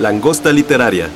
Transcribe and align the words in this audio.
Langosta 0.00 0.52
literaria. 0.52 1.08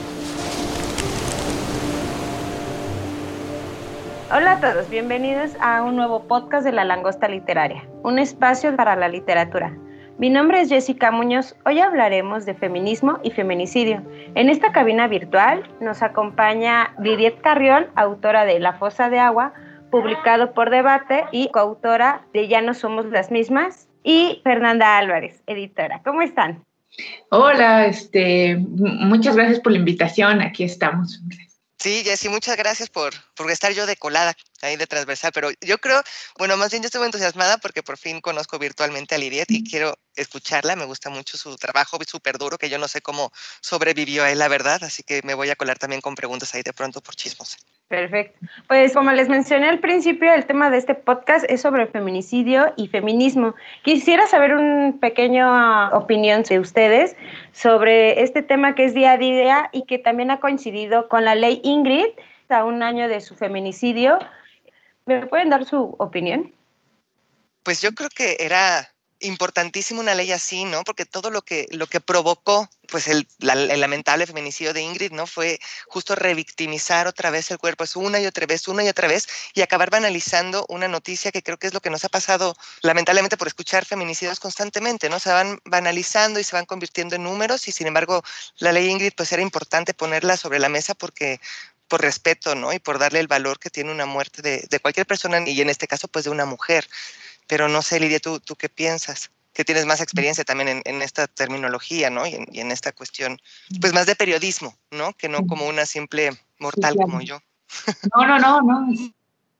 Hola 4.34 4.52
a 4.54 4.60
todos, 4.60 4.90
bienvenidos 4.90 5.52
a 5.60 5.84
un 5.84 5.94
nuevo 5.94 6.24
podcast 6.24 6.64
de 6.64 6.72
La 6.72 6.84
Langosta 6.84 7.28
Literaria, 7.28 7.84
un 8.02 8.18
espacio 8.18 8.74
para 8.74 8.96
la 8.96 9.08
literatura. 9.08 9.72
Mi 10.18 10.30
nombre 10.30 10.62
es 10.62 10.68
Jessica 10.68 11.12
Muñoz. 11.12 11.54
Hoy 11.64 11.78
hablaremos 11.78 12.44
de 12.44 12.54
feminismo 12.54 13.20
y 13.22 13.30
feminicidio. 13.30 14.02
En 14.34 14.48
esta 14.48 14.72
cabina 14.72 15.06
virtual 15.06 15.62
nos 15.78 16.02
acompaña 16.02 16.92
Lidiet 16.98 17.40
Carrión, 17.40 17.86
autora 17.94 18.44
de 18.44 18.58
La 18.58 18.72
Fosa 18.72 19.10
de 19.10 19.20
Agua, 19.20 19.52
publicado 19.92 20.54
por 20.54 20.70
Debate, 20.70 21.26
y 21.30 21.50
coautora 21.50 22.22
de 22.32 22.48
Ya 22.48 22.60
no 22.60 22.74
somos 22.74 23.06
las 23.06 23.30
mismas, 23.30 23.88
y 24.02 24.40
Fernanda 24.42 24.98
Álvarez, 24.98 25.40
editora. 25.46 26.00
¿Cómo 26.02 26.22
están? 26.22 26.64
Hola, 27.34 27.86
este, 27.86 28.56
muchas 28.58 29.36
gracias 29.36 29.60
por 29.60 29.72
la 29.72 29.78
invitación. 29.78 30.42
Aquí 30.42 30.64
estamos. 30.64 31.18
Sí, 31.78 32.02
Jessy, 32.04 32.28
muchas 32.28 32.58
gracias 32.58 32.90
por, 32.90 33.14
por 33.34 33.50
estar 33.50 33.72
yo 33.72 33.86
de 33.86 33.96
colada 33.96 34.36
ahí 34.62 34.76
de 34.76 34.86
transversal, 34.86 35.32
pero 35.34 35.50
yo 35.60 35.78
creo, 35.78 36.02
bueno, 36.38 36.56
más 36.56 36.70
bien 36.70 36.82
yo 36.82 36.86
estoy 36.86 37.04
entusiasmada 37.04 37.58
porque 37.58 37.82
por 37.82 37.98
fin 37.98 38.20
conozco 38.20 38.58
virtualmente 38.58 39.14
a 39.14 39.18
Liriet 39.18 39.50
y 39.50 39.68
quiero 39.68 39.98
escucharla, 40.16 40.76
me 40.76 40.84
gusta 40.84 41.10
mucho 41.10 41.36
su 41.36 41.56
trabajo, 41.56 41.98
súper 42.06 42.38
duro, 42.38 42.58
que 42.58 42.68
yo 42.68 42.78
no 42.78 42.88
sé 42.88 43.00
cómo 43.00 43.32
sobrevivió 43.60 44.24
a 44.24 44.30
él, 44.30 44.38
la 44.38 44.48
verdad, 44.48 44.82
así 44.84 45.02
que 45.02 45.20
me 45.24 45.34
voy 45.34 45.50
a 45.50 45.56
colar 45.56 45.78
también 45.78 46.00
con 46.00 46.14
preguntas 46.14 46.54
ahí 46.54 46.62
de 46.62 46.72
pronto 46.72 47.00
por 47.00 47.14
chismos. 47.14 47.56
Perfecto. 47.88 48.38
Pues 48.68 48.94
como 48.94 49.12
les 49.12 49.28
mencioné 49.28 49.68
al 49.68 49.78
principio, 49.78 50.32
el 50.32 50.46
tema 50.46 50.70
de 50.70 50.78
este 50.78 50.94
podcast 50.94 51.44
es 51.50 51.60
sobre 51.60 51.86
feminicidio 51.86 52.72
y 52.76 52.88
feminismo. 52.88 53.54
Quisiera 53.82 54.26
saber 54.26 54.54
un 54.54 54.98
pequeño 54.98 55.90
opinión 55.90 56.42
de 56.42 56.58
ustedes 56.58 57.14
sobre 57.52 58.22
este 58.22 58.42
tema 58.42 58.74
que 58.74 58.86
es 58.86 58.94
día 58.94 59.12
a 59.12 59.18
día 59.18 59.68
y 59.72 59.84
que 59.84 59.98
también 59.98 60.30
ha 60.30 60.40
coincidido 60.40 61.08
con 61.08 61.26
la 61.26 61.34
ley 61.34 61.60
Ingrid 61.64 62.06
a 62.48 62.64
un 62.64 62.82
año 62.82 63.08
de 63.08 63.20
su 63.20 63.34
feminicidio. 63.34 64.18
¿Me 65.06 65.26
pueden 65.26 65.50
dar 65.50 65.64
su 65.64 65.94
opinión? 65.98 66.52
Pues 67.62 67.80
yo 67.80 67.92
creo 67.92 68.08
que 68.10 68.36
era 68.40 68.92
importantísimo 69.22 70.00
una 70.00 70.14
ley 70.14 70.32
así, 70.32 70.64
¿no? 70.64 70.84
Porque 70.84 71.06
todo 71.06 71.30
lo 71.30 71.42
que, 71.42 71.66
lo 71.70 71.86
que 71.86 72.00
provocó, 72.00 72.68
pues 72.88 73.08
el, 73.08 73.26
lamentable 73.38 74.26
feminicidio 74.26 74.74
de 74.74 74.82
Ingrid, 74.82 75.12
¿no? 75.12 75.26
Fue 75.26 75.58
justo 75.86 76.14
revictimizar 76.14 77.06
otra 77.06 77.30
vez 77.30 77.50
el 77.50 77.58
cuerpo, 77.58 77.84
es 77.84 77.96
una 77.96 78.20
y 78.20 78.26
otra 78.26 78.46
vez, 78.46 78.68
una 78.68 78.84
y 78.84 78.88
otra 78.88 79.08
vez, 79.08 79.28
y 79.54 79.62
acabar 79.62 79.90
banalizando 79.90 80.66
una 80.68 80.88
noticia 80.88 81.30
que 81.30 81.42
creo 81.42 81.56
que 81.56 81.68
es 81.68 81.74
lo 81.74 81.80
que 81.80 81.90
nos 81.90 82.04
ha 82.04 82.08
pasado, 82.08 82.54
lamentablemente, 82.82 83.36
por 83.36 83.46
escuchar 83.46 83.84
feminicidios 83.84 84.40
constantemente, 84.40 85.08
¿no? 85.08 85.18
Se 85.18 85.30
van 85.30 85.60
banalizando 85.64 86.40
y 86.40 86.44
se 86.44 86.56
van 86.56 86.66
convirtiendo 86.66 87.16
en 87.16 87.22
números, 87.22 87.68
y 87.68 87.72
sin 87.72 87.86
embargo, 87.86 88.22
la 88.58 88.72
ley 88.72 88.88
Ingrid, 88.88 89.12
pues 89.16 89.32
era 89.32 89.42
importante 89.42 89.94
ponerla 89.94 90.36
sobre 90.36 90.58
la 90.58 90.68
mesa 90.68 90.94
porque 90.94 91.40
por 91.92 92.00
respeto, 92.00 92.54
¿no? 92.54 92.72
Y 92.72 92.78
por 92.78 92.98
darle 92.98 93.20
el 93.20 93.26
valor 93.26 93.58
que 93.58 93.68
tiene 93.68 93.92
una 93.92 94.06
muerte 94.06 94.40
de, 94.40 94.66
de 94.70 94.80
cualquier 94.80 95.04
persona, 95.04 95.46
y 95.46 95.60
en 95.60 95.68
este 95.68 95.86
caso, 95.86 96.08
pues 96.08 96.24
de 96.24 96.30
una 96.30 96.46
mujer. 96.46 96.88
Pero 97.46 97.68
no 97.68 97.82
sé, 97.82 98.00
Lidia, 98.00 98.18
¿tú, 98.18 98.40
tú 98.40 98.56
qué 98.56 98.70
piensas? 98.70 99.30
Que 99.52 99.62
tienes 99.62 99.84
más 99.84 100.00
experiencia 100.00 100.42
también 100.42 100.80
en, 100.86 101.02
esta 101.02 101.26
terminología, 101.26 102.08
¿no? 102.08 102.26
Y 102.26 102.34
en, 102.34 102.70
esta 102.70 102.92
cuestión, 102.92 103.38
pues 103.78 103.92
más 103.92 104.06
de 104.06 104.16
periodismo, 104.16 104.74
¿no? 104.90 105.12
Que 105.12 105.28
no 105.28 105.46
como 105.46 105.66
una 105.66 105.84
simple 105.84 106.30
mortal 106.58 106.94
como 106.96 107.20
yo. 107.20 107.40
No, 108.16 108.26
no, 108.26 108.38
no, 108.38 108.62
no. 108.62 108.86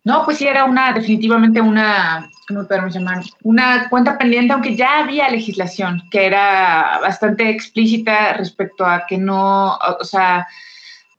No, 0.05 0.25
pues 0.25 0.39
sí, 0.39 0.47
era 0.47 0.65
una, 0.65 0.95
definitivamente 0.95 1.61
una, 1.61 2.31
¿cómo 2.49 2.67
podemos 2.67 2.95
llamar? 2.95 3.23
Una 3.43 3.91
cuenta 3.91 4.17
pendiente, 4.17 4.55
aunque 4.55 4.75
ya 4.75 5.01
había 5.01 5.29
legislación 5.29 6.03
que 6.11 6.25
era 6.25 6.99
bastante 7.03 7.51
explícita 7.51 8.33
respecto 8.33 8.87
a 8.87 9.05
que 9.07 9.19
no, 9.19 9.77
o 9.77 10.05
sea, 10.05 10.49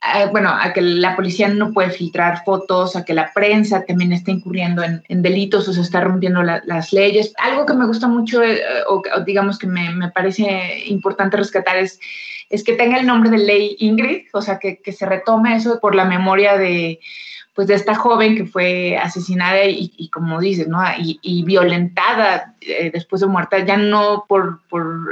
eh, 0.03 0.27
bueno, 0.31 0.49
a 0.49 0.73
que 0.73 0.81
la 0.81 1.15
policía 1.15 1.47
no 1.47 1.71
puede 1.71 1.89
filtrar 1.89 2.43
fotos, 2.43 2.95
a 2.95 3.05
que 3.05 3.13
la 3.13 3.31
prensa 3.33 3.85
también 3.85 4.11
está 4.11 4.31
incurriendo 4.31 4.83
en, 4.83 5.21
delitos 5.21 5.67
o 5.67 5.73
se 5.73 5.79
está 5.79 6.01
rompiendo 6.01 6.43
las 6.43 6.91
leyes. 6.91 7.33
Algo 7.37 7.65
que 7.65 7.73
me 7.73 7.85
gusta 7.85 8.07
mucho, 8.07 8.43
eh, 8.43 8.61
o, 8.89 9.01
digamos 9.25 9.57
que 9.57 9.67
me, 9.67 10.11
parece 10.11 10.83
importante 10.87 11.37
rescatar 11.37 11.77
es, 11.77 11.99
es 12.49 12.65
que 12.65 12.73
tenga 12.73 12.99
el 12.99 13.07
nombre 13.07 13.29
de 13.29 13.37
ley 13.37 13.77
Ingrid, 13.79 14.25
o 14.33 14.41
sea, 14.41 14.59
que, 14.59 14.79
se 14.91 15.05
retome 15.05 15.55
eso 15.55 15.79
por 15.79 15.95
la 15.95 16.03
memoria 16.03 16.57
de, 16.57 16.99
pues 17.53 17.69
de 17.69 17.75
esta 17.75 17.95
joven 17.95 18.35
que 18.35 18.45
fue 18.45 18.97
asesinada 18.97 19.63
y, 19.65 20.09
como 20.09 20.41
dices, 20.41 20.67
¿no? 20.67 20.81
Y, 20.97 21.43
violentada 21.43 22.55
eh, 22.59 22.91
después 22.91 23.21
de 23.21 23.27
muerta, 23.27 23.59
ya 23.59 23.77
no 23.77 24.25
por, 24.27 24.59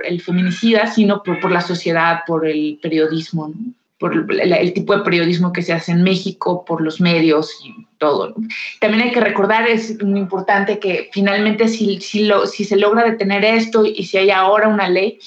el 0.03 0.19
feminicida, 0.19 0.87
sino 0.87 1.23
por, 1.23 1.39
por 1.39 1.51
la 1.51 1.61
sociedad, 1.61 2.23
por 2.27 2.45
el 2.45 2.77
periodismo, 2.81 3.47
¿no? 3.47 3.73
Por 4.01 4.15
el, 4.15 4.73
tipo 4.73 4.97
de 4.97 5.03
periodismo 5.03 5.53
que 5.53 5.61
se 5.61 5.73
hace 5.73 5.91
en 5.91 6.01
México, 6.01 6.65
por 6.65 6.81
los 6.81 6.99
medios 6.99 7.55
y 7.63 7.85
todo. 7.99 8.33
También 8.79 9.03
hay 9.03 9.11
que 9.11 9.21
recordar, 9.21 9.67
es 9.69 9.91
importante 10.01 10.79
que 10.79 11.11
finalmente 11.13 11.67
si, 11.67 12.01
si, 12.01 12.23
lo, 12.23 12.47
si 12.47 12.65
se 12.65 12.77
logra 12.77 13.03
detener 13.03 13.45
esto 13.45 13.85
y 13.85 14.03
si 14.05 14.17
hay 14.17 14.31
ahora 14.31 14.69
una 14.69 14.89
ley, 14.89 15.19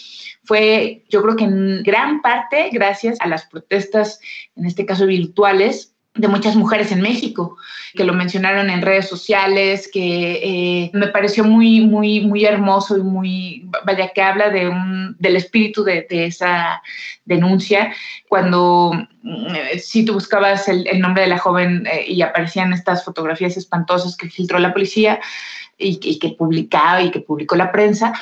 fue 0.43 1.05
yo 1.09 1.23
creo 1.23 1.37
que 1.37 1.45
en 1.45 1.85
gran 1.85 2.21
parte 2.21 2.71
gracias 2.73 3.17
a 3.21 3.29
las 3.29 3.47
protestas, 3.47 4.19
en 4.57 4.67
este 4.67 4.85
caso 4.85 5.07
virtuales, 5.07 5.94
de 6.15 6.29
muchas 6.29 6.55
mujeres 6.55 6.93
en 6.93 7.01
México, 7.01 7.57
que 7.93 8.05
lo 8.05 8.13
mencionaron 8.13 8.71
en 8.71 8.83
redes 8.83 9.09
sociales, 9.09 9.91
que 9.93 10.85
eh, 10.85 10.91
me 10.93 11.09
pareció 11.09 11.43
muy, 11.43 11.81
muy, 11.81 12.21
muy 12.21 12.45
hermoso 12.45 12.97
y 12.97 13.03
muy, 13.03 13.69
vaya, 13.85 14.11
que 14.15 14.23
habla 14.23 14.51
de 14.51 14.69
un, 14.69 15.17
del 15.19 15.37
espíritu 15.37 15.83
de, 15.83 16.07
esa 16.09 16.81
denuncia. 17.25 17.93
Cuando 18.29 18.93
mm, 19.23 19.79
si 19.79 20.05
tú 20.05 20.15
buscabas 20.15 20.69
el, 20.69 21.01
nombre 21.01 21.23
de 21.25 21.29
la 21.29 21.39
joven 21.39 21.85
eh, 21.91 22.05
y 22.07 22.23
aparecían 22.23 22.73
estas 22.73 23.05
fotografías 23.05 23.57
espantosas 23.57 24.17
que 24.17 24.31
filtró 24.31 24.61
la 24.61 24.73
policía 24.73 25.21
y 25.77 26.21
que 26.21 26.29
publicaba 26.31 27.03
y 27.03 27.11
que 27.11 27.19
publicó 27.19 27.57
la 27.57 27.73
prensa, 27.73 28.13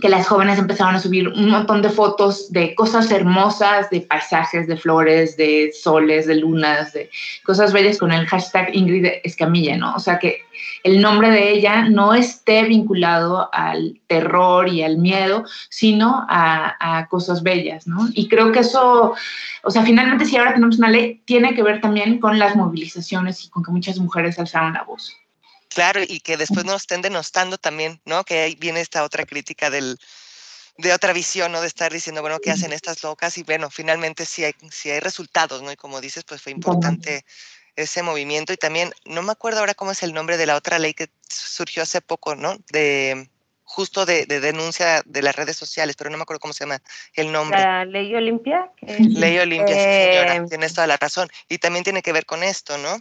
que 0.00 0.08
las 0.08 0.26
jóvenes 0.26 0.58
empezaron 0.58 0.94
a 0.94 1.00
subir 1.00 1.28
un 1.28 1.50
montón 1.50 1.82
de 1.82 1.90
fotos 1.90 2.50
de 2.52 2.74
cosas 2.74 3.10
hermosas, 3.10 3.90
de 3.90 4.02
paisajes, 4.02 4.66
de 4.66 4.76
flores, 4.76 5.36
de 5.36 5.72
soles, 5.72 6.26
de 6.26 6.36
lunas, 6.36 6.92
de 6.92 7.10
cosas 7.44 7.72
bellas 7.72 7.98
con 7.98 8.12
el 8.12 8.26
hashtag 8.26 8.74
Ingrid 8.74 9.06
Escamilla, 9.24 9.76
¿no? 9.76 9.94
O 9.94 9.98
sea, 9.98 10.18
que 10.18 10.42
el 10.84 11.00
nombre 11.00 11.30
de 11.30 11.50
ella 11.50 11.88
no 11.88 12.14
esté 12.14 12.64
vinculado 12.64 13.48
al 13.52 14.00
terror 14.06 14.68
y 14.68 14.82
al 14.82 14.98
miedo, 14.98 15.44
sino 15.68 16.26
a, 16.28 17.06
cosas 17.10 17.42
bellas, 17.42 17.86
¿no? 17.86 18.08
Y 18.12 18.28
creo 18.28 18.52
que 18.52 18.60
eso, 18.60 19.14
o 19.62 19.70
sea, 19.70 19.82
finalmente 19.82 20.24
si 20.24 20.36
ahora 20.36 20.54
tenemos 20.54 20.78
una 20.78 20.90
ley, 20.90 21.22
tiene 21.24 21.54
que 21.54 21.62
ver 21.62 21.80
también 21.80 22.18
con 22.18 22.38
las 22.38 22.56
movilizaciones 22.56 23.44
y 23.44 23.50
con 23.50 23.62
que 23.62 23.70
muchas 23.70 23.98
mujeres 23.98 24.38
alzaron 24.38 24.74
la 24.74 24.82
voz. 24.82 25.16
Claro, 25.68 26.00
y 26.02 26.20
que 26.20 26.36
después 26.36 26.64
nos 26.64 26.82
estén 26.82 27.02
denostando 27.02 27.58
también, 27.58 28.00
¿no? 28.04 28.24
Que 28.24 28.40
ahí 28.40 28.54
viene 28.56 28.80
esta 28.80 29.04
otra 29.04 29.26
crítica 29.26 29.70
del, 29.70 29.98
de 30.78 30.92
otra 30.92 31.12
visión, 31.12 31.52
¿no? 31.52 31.60
De 31.60 31.66
estar 31.66 31.92
diciendo, 31.92 32.22
bueno, 32.22 32.38
¿qué 32.40 32.50
hacen 32.50 32.72
estas 32.72 33.02
locas? 33.02 33.36
Y 33.36 33.42
bueno, 33.42 33.68
finalmente 33.70 34.24
sí 34.24 34.44
hay, 34.44 34.54
sí 34.70 34.90
hay 34.90 35.00
resultados, 35.00 35.62
¿no? 35.62 35.70
Y 35.70 35.76
como 35.76 36.00
dices, 36.00 36.24
pues 36.24 36.40
fue 36.40 36.52
importante 36.52 37.24
ese 37.76 38.02
movimiento. 38.02 38.52
Y 38.52 38.56
también, 38.56 38.92
no 39.04 39.22
me 39.22 39.32
acuerdo 39.32 39.60
ahora 39.60 39.74
cómo 39.74 39.90
es 39.90 40.02
el 40.02 40.14
nombre 40.14 40.36
de 40.36 40.46
la 40.46 40.56
otra 40.56 40.78
ley 40.78 40.94
que 40.94 41.10
surgió 41.28 41.82
hace 41.82 42.00
poco, 42.00 42.34
¿no? 42.34 42.56
De 42.70 43.28
justo 43.68 44.06
de, 44.06 44.24
denuncia 44.26 45.02
de 45.04 45.20
las 45.20 45.36
redes 45.36 45.56
sociales, 45.56 45.94
pero 45.94 46.08
no 46.08 46.16
me 46.16 46.22
acuerdo 46.22 46.40
cómo 46.40 46.54
se 46.54 46.64
llama 46.64 46.80
el 47.12 47.30
nombre. 47.30 47.60
La 47.60 47.84
ley 47.84 48.14
Olimpia. 48.14 48.70
Ley 48.80 49.38
Olimpia, 49.38 49.74
sí, 49.74 50.12
señora, 50.12 50.36
eh, 50.36 50.44
tienes 50.48 50.72
toda 50.72 50.86
la 50.86 50.96
razón. 50.96 51.28
Y 51.48 51.58
también 51.58 51.84
tiene 51.84 52.00
que 52.00 52.12
ver 52.12 52.24
con 52.24 52.42
esto, 52.42 52.78
¿no? 52.78 52.98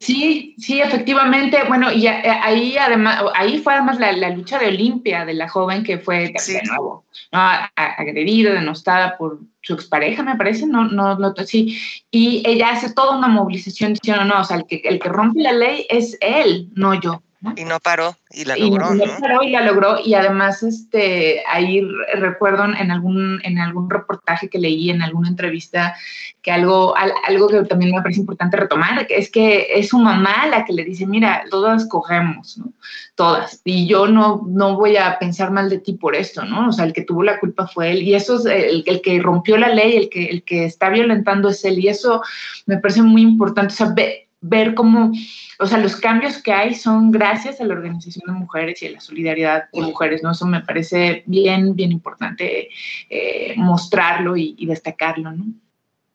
Sí, 0.00 0.54
sí, 0.56 0.80
efectivamente. 0.80 1.58
Bueno, 1.68 1.92
y 1.92 2.06
ahí 2.06 2.76
además, 2.78 3.22
ahí 3.34 3.58
fue 3.58 3.74
además 3.74 3.98
la, 3.98 4.30
lucha 4.30 4.58
de 4.58 4.68
Olimpia, 4.68 5.26
de 5.26 5.34
la 5.34 5.46
joven 5.46 5.84
que 5.84 5.98
fue 5.98 6.32
de 6.32 6.62
nuevo 6.64 7.04
agredida, 7.30 8.54
denostada 8.54 9.18
por 9.18 9.40
su 9.60 9.74
expareja, 9.74 10.22
me 10.22 10.36
parece, 10.36 10.66
no, 10.66 10.88
no, 10.88 11.18
no, 11.18 11.34
sí. 11.46 11.78
Y 12.10 12.42
ella 12.46 12.70
hace 12.70 12.94
toda 12.94 13.16
una 13.16 13.28
movilización 13.28 13.92
diciendo, 13.92 14.24
no, 14.24 14.40
o 14.40 14.44
sea, 14.44 14.56
el 14.56 14.66
que, 14.66 14.80
el 14.84 14.98
que 14.98 15.08
rompe 15.10 15.42
la 15.42 15.52
ley 15.52 15.86
es 15.90 16.16
él, 16.22 16.70
no 16.74 16.94
yo. 16.94 17.22
Y 17.56 17.64
no 17.64 17.80
paró 17.80 18.16
y 18.30 18.44
la 18.44 18.54
logró. 18.54 18.94
Y 18.94 18.98
no, 18.98 19.04
paró 19.18 19.42
y 19.42 19.50
la 19.50 19.62
logró 19.62 19.98
y 20.04 20.12
además 20.12 20.62
este 20.62 21.42
ahí 21.48 21.80
recuerdo 22.14 22.64
en 22.64 22.90
algún 22.90 23.40
en 23.44 23.58
algún 23.58 23.88
reportaje 23.88 24.50
que 24.50 24.58
leí 24.58 24.90
en 24.90 25.00
alguna 25.00 25.28
entrevista 25.30 25.96
que 26.42 26.52
algo 26.52 26.94
algo 26.96 27.48
que 27.48 27.64
también 27.64 27.94
me 27.94 28.02
parece 28.02 28.20
importante 28.20 28.58
retomar 28.58 29.06
es 29.08 29.30
que 29.30 29.68
es 29.70 29.88
su 29.88 29.98
mamá 29.98 30.46
la 30.48 30.66
que 30.66 30.74
le 30.74 30.84
dice 30.84 31.06
mira 31.06 31.44
todas 31.50 31.88
cogemos 31.88 32.58
¿no? 32.58 32.74
todas. 33.14 33.62
Y 33.64 33.86
yo 33.86 34.06
no 34.06 34.42
no 34.46 34.76
voy 34.76 34.98
a 34.98 35.18
pensar 35.18 35.50
mal 35.50 35.70
de 35.70 35.78
ti 35.78 35.94
por 35.94 36.14
esto 36.14 36.44
no 36.44 36.68
o 36.68 36.72
sea 36.72 36.84
el 36.84 36.92
que 36.92 37.04
tuvo 37.04 37.22
la 37.22 37.40
culpa 37.40 37.66
fue 37.66 37.90
él. 37.90 38.02
Y 38.02 38.14
eso 38.14 38.36
es 38.36 38.44
el, 38.44 38.84
el 38.86 39.00
que 39.00 39.18
rompió 39.18 39.56
la 39.56 39.70
ley 39.70 39.96
el 39.96 40.10
que 40.10 40.26
el 40.26 40.42
que 40.42 40.66
está 40.66 40.90
violentando 40.90 41.48
es 41.48 41.64
él 41.64 41.78
y 41.78 41.88
eso 41.88 42.22
me 42.66 42.76
parece 42.76 43.02
muy 43.02 43.22
importante. 43.22 43.72
O 43.72 43.76
sea, 43.76 43.94
ver 44.40 44.74
cómo, 44.74 45.12
o 45.58 45.66
sea, 45.66 45.78
los 45.78 45.96
cambios 45.96 46.42
que 46.42 46.52
hay 46.52 46.74
son 46.74 47.10
gracias 47.10 47.60
a 47.60 47.64
la 47.64 47.74
Organización 47.74 48.26
de 48.26 48.40
Mujeres 48.40 48.82
y 48.82 48.86
a 48.86 48.92
la 48.92 49.00
solidaridad 49.00 49.64
de 49.72 49.82
mujeres, 49.82 50.22
¿no? 50.22 50.30
Eso 50.30 50.46
me 50.46 50.62
parece 50.62 51.22
bien, 51.26 51.76
bien 51.76 51.92
importante 51.92 52.70
eh, 53.10 53.54
mostrarlo 53.56 54.36
y, 54.36 54.64
destacarlo, 54.66 55.32
¿no? 55.32 55.44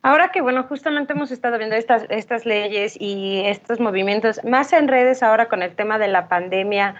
Ahora 0.01 0.31
que, 0.31 0.41
bueno, 0.41 0.63
justamente 0.63 1.13
hemos 1.13 1.31
estado 1.31 1.57
viendo 1.57 1.75
estas, 1.75 2.05
estas 2.09 2.45
leyes 2.45 2.95
y 2.99 3.41
estos 3.45 3.79
movimientos, 3.79 4.39
más 4.43 4.71
en 4.71 4.87
redes 4.87 5.23
ahora 5.23 5.47
con 5.47 5.63
el 5.63 5.75
tema 5.75 5.97
de 5.97 6.07
la 6.07 6.27
pandemia, 6.27 6.95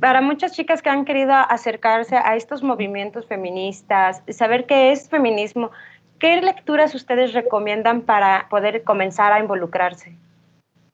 para 0.00 0.20
muchas 0.20 0.52
chicas 0.52 0.82
que 0.82 0.90
han 0.90 1.06
querido 1.06 1.32
acercarse 1.32 2.16
a 2.16 2.36
estos 2.36 2.62
movimientos 2.62 3.26
feministas, 3.26 4.22
saber 4.28 4.66
qué 4.66 4.92
es 4.92 5.08
feminismo, 5.08 5.70
¿qué 6.18 6.40
lecturas 6.42 6.94
ustedes 6.94 7.32
recomiendan 7.32 8.02
para 8.02 8.46
poder 8.50 8.84
comenzar 8.84 9.32
a 9.32 9.40
involucrarse? 9.40 10.18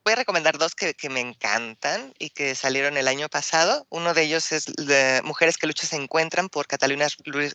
Voy 0.05 0.13
a 0.13 0.17
recomendar 0.17 0.59
dos 0.59 0.75
que, 0.75 0.95
me 1.11 1.21
encantan 1.21 2.15
y 2.19 2.31
que 2.31 2.55
salieron 2.55 2.97
el 2.97 3.09
año 3.09 3.29
pasado. 3.29 3.87
Uno 3.91 4.15
de 4.15 4.23
ellos 4.23 4.53
es 4.53 4.67
de 4.67 5.21
Mujeres 5.25 5.59
que 5.59 5.67
Luchas 5.67 5.91
se 5.91 5.97
encuentran 5.97 6.49
por 6.49 6.67
Catalina 6.67 7.07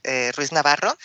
eh, 0.04 0.32
Ruiz, 0.36 0.52
Navarro. 0.52 0.96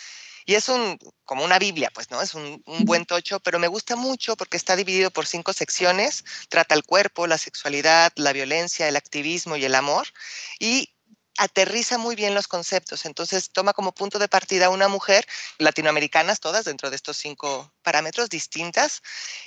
Y 0.45 0.55
es 0.55 0.69
un, 0.69 0.97
como 1.23 1.43
una 1.43 1.59
Biblia, 1.59 1.91
pues, 1.93 2.09
¿no? 2.09 2.21
Es 2.21 2.33
un, 2.33 2.61
un, 2.65 2.85
buen 2.85 3.05
tocho, 3.05 3.39
pero 3.39 3.59
me 3.59 3.67
gusta 3.67 3.95
mucho 3.95 4.35
porque 4.35 4.57
está 4.57 4.75
dividido 4.75 5.11
por 5.11 5.27
cinco 5.27 5.53
secciones. 5.53 6.23
Trata 6.49 6.73
el 6.73 6.83
cuerpo, 6.83 7.27
la 7.27 7.37
sexualidad, 7.37 8.11
la 8.15 8.33
violencia, 8.33 8.87
el 8.87 8.95
activismo 8.95 9.55
y 9.55 9.65
el 9.65 9.75
amor. 9.75 10.07
Y 10.59 10.89
aterriza 11.41 11.97
muy 11.97 12.15
bien 12.15 12.35
los 12.35 12.47
conceptos. 12.47 13.05
Entonces 13.05 13.49
toma 13.49 13.73
como 13.73 13.93
punto 13.93 14.19
de 14.19 14.27
partida 14.27 14.69
una 14.69 14.87
mujer, 14.87 15.25
latinoamericanas 15.57 16.39
todas 16.39 16.65
dentro 16.65 16.91
de 16.91 16.95
estos 16.95 17.17
cinco 17.17 17.73
parámetros 17.81 18.29
distintas, 18.29 19.01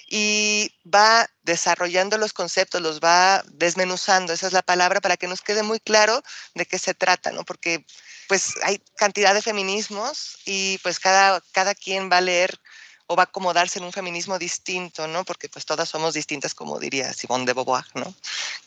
y 0.08 0.75
va 0.85 1.31
desarrollando 1.43 2.19
los 2.19 2.32
conceptos, 2.32 2.82
los 2.82 2.99
va 2.99 3.44
desmenuzando, 3.46 4.32
esa 4.32 4.49
es 4.49 4.52
la 4.52 4.62
palabra, 4.62 5.00
para 5.00 5.17
que 5.17 5.29
nos 5.29 5.41
quede 5.41 5.62
muy 5.62 5.79
claro 5.79 6.20
de 6.55 6.67
qué 6.67 6.81
se 6.81 6.94
trata, 6.94 7.31
¿no? 7.31 7.44
Porque 7.44 7.87
pues 8.26 8.55
hay 8.64 8.82
cantidad 8.97 9.32
de 9.32 9.43
feminismos 9.43 10.38
y 10.44 10.79
pues 10.79 10.99
cada, 10.99 11.40
cada 11.52 11.76
quien 11.76 12.11
va 12.11 12.17
a 12.17 12.23
leer 12.23 12.58
o 13.06 13.16
va 13.16 13.24
a 13.24 13.24
acomodarse 13.24 13.78
en 13.78 13.84
un 13.84 13.92
feminismo 13.92 14.38
distinto, 14.38 15.06
¿no? 15.06 15.24
Porque 15.24 15.48
pues 15.48 15.64
todas 15.66 15.88
somos 15.88 16.14
distintas, 16.14 16.54
como 16.54 16.78
diría 16.78 17.12
Simone 17.12 17.44
de 17.44 17.52
Beauvoir, 17.52 17.84
¿no? 17.94 18.14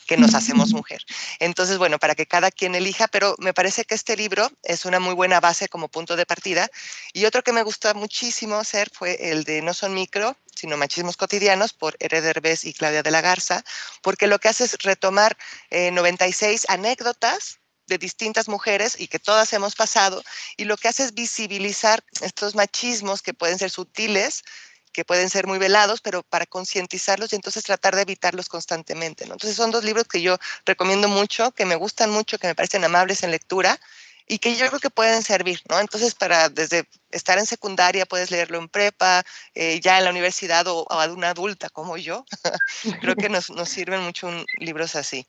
Que 0.06 0.18
nos 0.18 0.36
hacemos 0.36 0.74
mujer. 0.74 1.04
Entonces, 1.40 1.78
bueno, 1.78 1.98
para 2.00 2.16
que 2.16 2.28
cada 2.28 2.52
quien 2.52 2.76
elija, 2.76 3.08
pero 3.08 3.36
me 3.40 3.54
parece 3.54 3.86
que 3.86 3.96
este 3.96 4.16
libro 4.16 4.50
es 4.64 4.86
una 4.86 5.00
muy 5.00 5.16
buena 5.16 5.40
base 5.40 5.68
como 5.68 5.88
punto 5.88 6.16
de 6.16 6.26
partida. 6.26 6.70
Y 7.14 7.26
otro 7.26 7.44
que 7.44 7.52
me 7.52 7.64
gustó 7.64 7.94
muchísimo 7.96 8.56
hacer 8.56 8.90
fue 8.94 9.32
el 9.32 9.44
de 9.44 9.62
No 9.62 9.74
son 9.74 9.94
micro, 9.94 10.38
sino 10.56 10.78
machismos 10.78 11.18
cotidianos 11.18 11.74
por 11.74 11.96
Hered 12.00 12.60
y 12.64 12.74
Claudia 12.74 13.04
de 13.04 13.12
la 13.12 13.22
Garza, 13.22 13.64
porque 14.02 14.28
lo 14.28 14.40
que 14.40 14.50
hace 14.50 14.66
es 14.66 14.78
retomar 14.84 15.38
96 15.72 16.64
eh, 16.64 16.66
anécdotas 16.70 17.60
de 17.88 17.98
distintas 17.98 18.48
mujeres 18.48 19.00
y 19.00 19.08
que 19.08 19.20
todas 19.20 19.52
hemos 19.54 19.76
pasado, 19.76 20.24
y 20.58 20.66
lo 20.66 20.78
que 20.78 20.88
hace 20.88 21.04
es 21.04 21.14
visibilizar 21.14 22.04
estos 22.22 22.56
machismos 22.56 23.22
que 23.22 23.34
pueden 23.34 23.58
ser 23.58 23.70
sutiles, 23.70 24.44
que 24.92 25.06
pueden 25.06 25.30
ser 25.30 25.46
muy 25.48 25.60
velados, 25.60 26.02
pero 26.02 26.24
para 26.24 26.46
concientizarlos 26.46 27.32
y 27.32 27.36
entonces 27.36 27.64
tratar 27.64 27.96
de 27.96 28.02
evitarlos 28.02 28.50
constantemente. 28.50 29.24
Entonces 29.26 29.56
son 29.56 29.70
dos 29.70 29.84
libros 29.84 30.06
que 30.08 30.22
yo 30.22 30.38
recomiendo 30.66 31.08
mucho, 31.08 31.52
que 31.52 31.66
me 31.66 31.76
gustan 31.76 32.10
mucho, 32.10 32.40
que 32.40 32.48
me 32.48 32.56
parecen 32.56 32.84
amables 32.84 33.22
en 33.24 33.32
lectura 33.32 33.80
y 34.28 34.40
que 34.40 34.56
yo 34.56 34.68
creo 34.68 34.80
que 34.80 34.90
pueden 34.90 35.24
servir, 35.24 35.62
¿no? 35.70 35.80
Entonces, 35.80 36.14
para 36.14 36.50
desde 36.50 36.88
estar 37.12 37.38
en 37.38 37.46
secundaria 37.46 38.06
puedes 38.06 38.30
leerlo 38.30 38.58
en 38.58 38.68
prepa, 38.68 39.24
eh, 39.56 39.80
ya 39.80 39.98
en 39.98 40.04
la 40.04 40.10
universidad 40.10 40.68
o, 40.68 40.86
a 40.92 41.06
una 41.08 41.30
adulta 41.30 41.70
como 41.70 41.98
yo, 41.98 42.26
creo 43.02 43.16
que 43.16 43.30
nos, 43.30 43.50
nos 43.52 43.70
sirven 43.70 44.02
mucho 44.02 44.30
libros 44.60 44.96
así. 44.96 45.28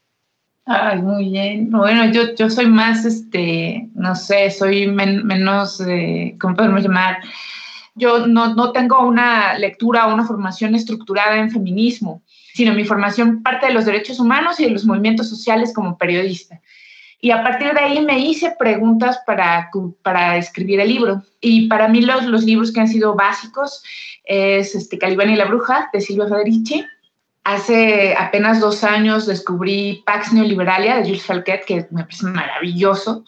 Ay, 0.70 1.00
muy 1.00 1.30
bien. 1.30 1.70
Bueno, 1.70 2.12
yo, 2.12 2.34
yo 2.34 2.50
soy 2.50 2.66
más, 2.66 3.06
este, 3.06 3.88
no 3.94 4.14
sé, 4.14 4.50
soy 4.50 4.86
menos, 4.86 5.80
eh, 5.80 6.36
¿cómo 6.38 6.56
podemos 6.56 6.82
llamar? 6.82 7.20
Yo 7.94 8.26
no, 8.26 8.54
no 8.54 8.70
tengo 8.70 9.00
una 9.00 9.56
lectura 9.58 10.06
o 10.06 10.14
una 10.14 10.26
formación 10.26 10.74
estructurada 10.74 11.38
en 11.38 11.50
feminismo, 11.50 12.22
sino 12.52 12.74
mi 12.74 12.84
formación 12.84 13.42
parte 13.42 13.68
de 13.68 13.72
los 13.72 13.86
derechos 13.86 14.20
humanos 14.20 14.60
y 14.60 14.64
de 14.66 14.72
los 14.72 14.84
movimientos 14.84 15.30
sociales 15.30 15.72
como 15.74 15.96
periodista. 15.96 16.60
Y 17.18 17.30
a 17.30 17.42
partir 17.42 17.72
de 17.72 17.80
ahí 17.80 18.04
me 18.04 18.18
hice 18.18 18.54
preguntas 18.58 19.18
para, 19.26 19.70
para 20.02 20.36
escribir 20.36 20.80
el 20.80 20.88
libro. 20.90 21.22
Y 21.40 21.66
para 21.68 21.88
mí 21.88 22.02
los, 22.02 22.26
los 22.26 22.44
libros 22.44 22.72
que 22.72 22.80
han 22.80 22.88
sido 22.88 23.14
básicos 23.14 23.82
es 24.22 24.74
este, 24.74 24.98
Calibán 24.98 25.30
y 25.30 25.36
la 25.36 25.46
Bruja 25.46 25.88
de 25.94 26.02
Silvia 26.02 26.28
Federici, 26.28 26.84
Hace 27.48 28.14
apenas 28.14 28.60
dos 28.60 28.84
años 28.84 29.24
descubrí 29.24 30.02
Pax 30.04 30.34
Neoliberalia 30.34 30.96
de 30.96 31.04
Jules 31.04 31.24
Falquet, 31.24 31.64
que 31.64 31.86
me 31.90 32.02
parece 32.02 32.26
maravilloso. 32.26 33.24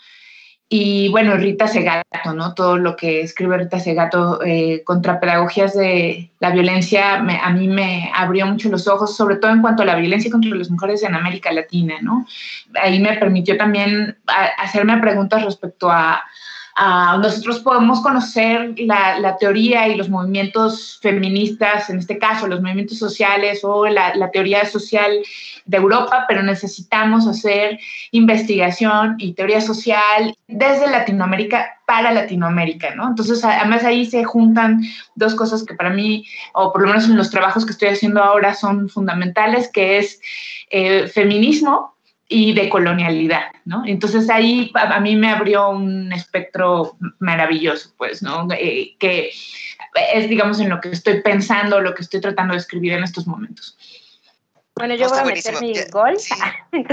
Y 0.69 1.09
bueno, 1.09 1.39
Rita 1.39 1.67
Segato, 1.67 2.35
¿no? 2.35 2.53
Todo 2.53 2.77
lo 2.77 2.97
que 2.97 3.23
escribe 3.23 3.57
Rita 3.57 3.81
Segato 3.81 4.43
eh, 4.45 4.83
contra 4.85 5.21
pedagogías 5.21 5.75
de 5.75 6.31
la 6.39 6.51
violencia 6.51 7.15
a 7.15 7.51
mí 7.51 7.67
me 7.67 8.13
abrió 8.15 8.45
mucho 8.45 8.69
los 8.69 8.87
ojos, 8.89 9.17
sobre 9.17 9.37
todo 9.37 9.53
en 9.53 9.63
cuanto 9.63 9.85
a 9.85 9.87
la 9.87 9.97
violencia 9.97 10.31
contra 10.31 10.55
las 10.55 10.71
mujeres 10.71 11.03
en 11.03 11.15
América 11.15 11.51
Latina, 11.51 11.95
¿no? 12.03 12.27
Ahí 12.75 13.01
me 13.01 13.17
permitió 13.17 13.57
también 13.57 14.19
hacerme 14.59 14.99
preguntas 14.99 15.43
respecto 15.47 15.91
a, 15.91 16.23
nosotros 17.19 17.61
podemos 17.61 18.01
conocer 18.01 18.75
la, 18.79 19.37
teoría 19.39 19.87
y 19.89 19.97
los 19.97 20.09
movimientos 20.09 20.99
feministas, 21.03 21.91
en 21.91 21.99
este 21.99 22.19
caso 22.19 22.47
los 22.47 22.63
movimientos 22.63 22.99
sociales 22.99 23.61
o 23.65 23.87
la, 23.87 24.31
teoría 24.33 24.65
social 24.65 25.11
de 25.67 25.77
Europa, 25.77 26.25
pero 26.27 26.43
necesitamos 26.43 27.27
hacer 27.27 27.79
investigación 28.13 29.17
y 29.19 29.35
teoría 29.35 29.61
social 29.61 30.35
desde 30.49 30.91
Latinoamérica 30.91 31.79
para 31.87 32.13
Latinoamérica, 32.13 32.95
¿no? 32.95 33.09
Entonces, 33.09 33.45
además 33.45 33.85
ahí 33.85 34.07
se 34.07 34.25
juntan 34.25 34.81
dos 35.17 35.35
cosas 35.35 35.65
que 35.65 35.75
para 35.75 35.91
mí, 35.91 36.25
o 36.55 36.73
por 36.73 36.83
lo 36.83 36.89
menos 36.89 37.05
en 37.05 37.17
los 37.17 37.31
trabajos 37.31 37.67
que 37.67 37.73
estoy 37.73 37.89
haciendo 37.89 38.23
ahora, 38.23 38.55
son 38.55 38.89
fundamentales, 38.89 39.69
que 39.71 39.99
es 39.99 40.21
eh, 40.71 41.09
feminismo, 41.09 41.95
y 42.33 42.55
de 42.55 42.69
colonialidad, 42.69 43.51
¿no? 43.65 43.83
Entonces 43.85 44.31
ahí 44.31 44.71
a, 44.75 45.01
mí 45.01 45.17
me 45.17 45.31
abrió 45.31 45.71
un 45.71 46.13
espectro 46.13 46.97
maravilloso, 47.19 47.93
pues, 47.99 48.23
¿no? 48.23 48.47
Eh, 48.53 48.95
que 49.01 49.31
es, 50.15 50.29
digamos, 50.29 50.61
en 50.61 50.69
lo 50.69 50.81
que 50.81 50.91
estoy 50.91 51.23
pensando, 51.23 51.81
lo 51.81 51.93
que 51.93 52.03
estoy 52.03 52.21
tratando 52.21 52.55
de 52.55 52.61
escribir 52.61 52.93
en 52.93 53.03
estos 53.03 53.27
momentos. 53.27 53.77
Bueno, 54.77 54.95
yo 54.95 55.09
voy 55.09 55.19
a 55.19 55.25
meter 55.25 55.61
mi 55.61 55.75
gol. 55.91 56.17
yo, 56.73 56.85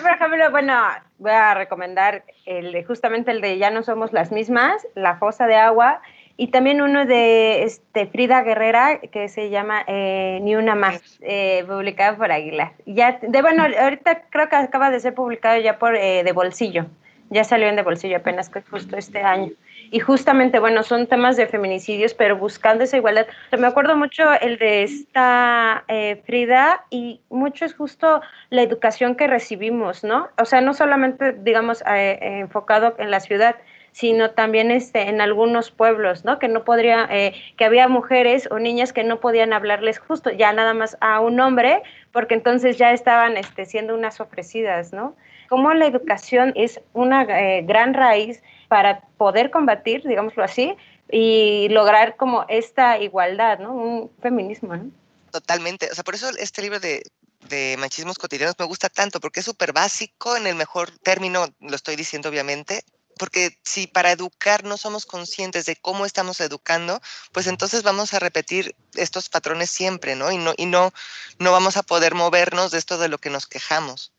por 0.00 0.12
ejemplo, 0.12 0.50
bueno, 0.52 0.80
voy 1.18 1.32
a 1.32 1.54
recomendar 1.54 2.22
el, 2.46 2.86
justamente 2.86 3.32
el 3.32 3.40
de 3.40 3.58
Ya 3.58 3.72
no 3.72 3.82
somos 3.82 4.12
las 4.12 4.30
mismas, 4.30 4.86
La 4.94 5.16
fosa 5.16 5.48
de 5.48 5.56
agua, 5.56 6.00
y 6.36 6.48
también 6.48 6.82
uno 6.82 7.06
de 7.06 7.62
este, 7.62 8.06
Frida 8.06 8.42
Guerrera 8.42 8.98
que 8.98 9.28
se 9.28 9.50
llama 9.50 9.84
eh, 9.86 10.40
Ni 10.42 10.56
una 10.56 10.74
más, 10.74 11.18
eh, 11.22 11.64
publicado 11.66 12.16
por 12.16 12.32
Aguilar. 12.32 12.72
Ya, 12.86 13.18
de, 13.22 13.42
bueno, 13.42 13.64
ahorita 13.64 14.22
creo 14.30 14.48
que 14.48 14.56
acaba 14.56 14.90
de 14.90 15.00
ser 15.00 15.14
publicado 15.14 15.60
ya 15.60 15.78
por 15.78 15.94
eh, 15.94 16.24
De 16.24 16.32
Bolsillo, 16.32 16.86
ya 17.30 17.44
salió 17.44 17.68
en 17.68 17.76
De 17.76 17.82
Bolsillo 17.82 18.16
apenas 18.16 18.50
justo 18.68 18.96
este 18.96 19.20
año. 19.20 19.52
Y 19.90 20.00
justamente, 20.00 20.58
bueno, 20.58 20.82
son 20.82 21.06
temas 21.06 21.36
de 21.36 21.46
feminicidios, 21.46 22.14
pero 22.14 22.36
buscando 22.36 22.82
esa 22.82 22.96
igualdad. 22.96 23.26
me 23.56 23.66
acuerdo 23.66 23.96
mucho 23.96 24.32
el 24.40 24.58
de 24.58 24.82
esta 24.82 25.84
Frida 26.24 26.84
y 26.90 27.20
mucho 27.28 27.64
es 27.64 27.74
justo 27.74 28.20
la 28.50 28.62
educación 28.62 29.14
que 29.14 29.28
recibimos, 29.28 30.02
¿no? 30.02 30.30
O 30.38 30.46
sea, 30.46 30.62
no 30.62 30.74
solamente, 30.74 31.32
digamos, 31.32 31.84
enfocado 31.86 32.96
en 32.98 33.10
la 33.10 33.20
ciudad, 33.20 33.56
sino 33.94 34.32
también 34.32 34.72
este, 34.72 35.08
en 35.08 35.20
algunos 35.20 35.70
pueblos, 35.70 36.24
¿no? 36.24 36.40
Que 36.40 36.48
no 36.48 36.64
podría, 36.64 37.06
eh, 37.12 37.32
que 37.56 37.64
había 37.64 37.86
mujeres 37.86 38.48
o 38.50 38.58
niñas 38.58 38.92
que 38.92 39.04
no 39.04 39.20
podían 39.20 39.52
hablarles 39.52 40.00
justo 40.00 40.30
ya 40.32 40.52
nada 40.52 40.74
más 40.74 40.96
a 41.00 41.20
un 41.20 41.38
hombre, 41.38 41.80
porque 42.12 42.34
entonces 42.34 42.76
ya 42.76 42.92
estaban 42.92 43.36
este, 43.36 43.66
siendo 43.66 43.94
unas 43.94 44.20
ofrecidas, 44.20 44.92
¿no? 44.92 45.14
Cómo 45.48 45.72
la 45.74 45.86
educación 45.86 46.52
es 46.56 46.80
una 46.92 47.22
eh, 47.22 47.62
gran 47.62 47.94
raíz 47.94 48.42
para 48.66 49.02
poder 49.16 49.52
combatir, 49.52 50.02
digámoslo 50.02 50.42
así, 50.42 50.74
y 51.08 51.68
lograr 51.70 52.16
como 52.16 52.46
esta 52.48 52.98
igualdad, 52.98 53.60
¿no? 53.60 53.74
Un 53.74 54.10
feminismo, 54.20 54.74
¿no? 54.74 54.90
Totalmente. 55.30 55.88
O 55.92 55.94
sea, 55.94 56.02
por 56.02 56.16
eso 56.16 56.28
este 56.36 56.62
libro 56.62 56.80
de, 56.80 57.04
de 57.48 57.76
machismos 57.78 58.18
cotidianos 58.18 58.56
me 58.58 58.64
gusta 58.64 58.88
tanto, 58.88 59.20
porque 59.20 59.38
es 59.38 59.46
súper 59.46 59.72
básico, 59.72 60.36
en 60.36 60.48
el 60.48 60.56
mejor 60.56 60.90
término 60.98 61.46
lo 61.60 61.76
estoy 61.76 61.94
diciendo 61.94 62.28
obviamente, 62.28 62.82
porque 63.18 63.58
si 63.62 63.86
para 63.86 64.12
educar 64.12 64.64
no 64.64 64.76
somos 64.76 65.06
conscientes 65.06 65.66
de 65.66 65.76
cómo 65.76 66.06
estamos 66.06 66.40
educando, 66.40 67.00
pues 67.32 67.46
entonces 67.46 67.82
vamos 67.82 68.14
a 68.14 68.18
repetir 68.18 68.74
estos 68.94 69.28
patrones 69.28 69.70
siempre, 69.70 70.16
¿no? 70.16 70.30
Y 70.32 70.38
no, 70.38 70.52
y 70.56 70.66
no, 70.66 70.92
no 71.38 71.52
vamos 71.52 71.76
a 71.76 71.82
poder 71.82 72.14
movernos 72.14 72.70
de 72.70 72.78
esto 72.78 72.98
de 72.98 73.08
lo 73.08 73.18
que 73.18 73.30
nos 73.30 73.46
quejamos. 73.46 74.12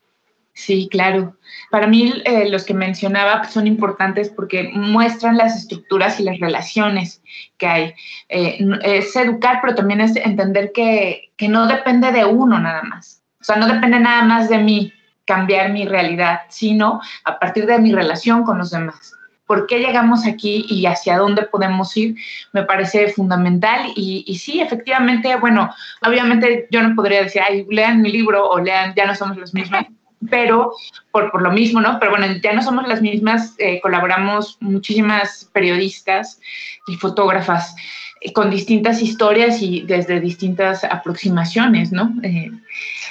Sí, 0.56 0.88
claro. 0.90 1.36
Para 1.70 1.86
mí 1.86 2.22
eh, 2.24 2.48
los 2.48 2.64
que 2.64 2.72
mencionaba 2.72 3.44
son 3.44 3.66
importantes 3.66 4.30
porque 4.30 4.70
muestran 4.72 5.36
las 5.36 5.54
estructuras 5.54 6.18
y 6.18 6.22
las 6.22 6.40
relaciones 6.40 7.22
que 7.58 7.66
hay. 7.66 7.94
Eh, 8.30 8.66
es 8.82 9.14
educar, 9.16 9.58
pero 9.60 9.74
también 9.74 10.00
es 10.00 10.16
entender 10.16 10.72
que, 10.72 11.30
que 11.36 11.48
no 11.48 11.66
depende 11.66 12.10
de 12.10 12.24
uno 12.24 12.58
nada 12.58 12.82
más. 12.84 13.22
O 13.38 13.44
sea, 13.44 13.56
no 13.56 13.66
depende 13.66 14.00
nada 14.00 14.22
más 14.22 14.48
de 14.48 14.56
mí 14.56 14.94
cambiar 15.26 15.70
mi 15.72 15.86
realidad, 15.86 16.40
sino 16.48 17.00
a 17.24 17.38
partir 17.38 17.66
de 17.66 17.78
mi 17.78 17.92
relación 17.92 18.44
con 18.44 18.58
los 18.58 18.70
demás. 18.70 19.14
¿Por 19.46 19.66
qué 19.66 19.78
llegamos 19.78 20.26
aquí 20.26 20.66
y 20.68 20.86
hacia 20.86 21.18
dónde 21.18 21.42
podemos 21.42 21.96
ir? 21.96 22.16
Me 22.52 22.64
parece 22.64 23.08
fundamental 23.08 23.92
y, 23.94 24.24
y 24.26 24.38
sí, 24.38 24.60
efectivamente, 24.60 25.36
bueno, 25.36 25.72
obviamente 26.04 26.66
yo 26.70 26.82
no 26.82 26.96
podría 26.96 27.22
decir, 27.22 27.42
ay, 27.48 27.64
lean 27.70 28.02
mi 28.02 28.10
libro 28.10 28.48
o 28.48 28.58
lean, 28.58 28.92
ya 28.96 29.06
no 29.06 29.14
somos 29.14 29.36
los 29.36 29.54
mismos, 29.54 29.84
pero 30.30 30.72
por, 31.12 31.30
por, 31.30 31.42
lo 31.42 31.52
mismo, 31.52 31.80
¿no? 31.80 31.98
Pero 32.00 32.10
bueno, 32.12 32.26
ya 32.42 32.52
no 32.52 32.62
somos 32.62 32.88
las 32.88 33.00
mismas, 33.02 33.54
eh, 33.58 33.80
colaboramos 33.80 34.56
muchísimas 34.60 35.48
periodistas 35.52 36.40
y 36.88 36.96
fotógrafas 36.96 37.76
eh, 38.20 38.32
con 38.32 38.50
distintas 38.50 39.00
historias 39.02 39.62
y 39.62 39.82
desde 39.82 40.20
distintas 40.20 40.82
aproximaciones, 40.84 41.92
¿no? 41.92 42.12
Eh, 42.22 42.50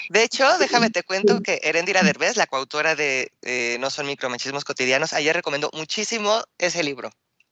de 0.09 0.23
hecho, 0.23 0.57
déjame 0.57 0.89
te 0.89 1.03
cuento 1.03 1.41
que 1.41 1.59
Erendira 1.63 2.03
Derbez, 2.03 2.37
la 2.37 2.47
coautora 2.47 2.95
de 2.95 3.29
No 3.79 3.89
son 3.89 4.07
micromachismos 4.07 4.63
cotidianos, 4.63 5.13
ayer 5.13 5.35
recomendó 5.35 5.69
muchísimo 5.73 6.41
ese 6.57 6.83
libro. 6.83 7.09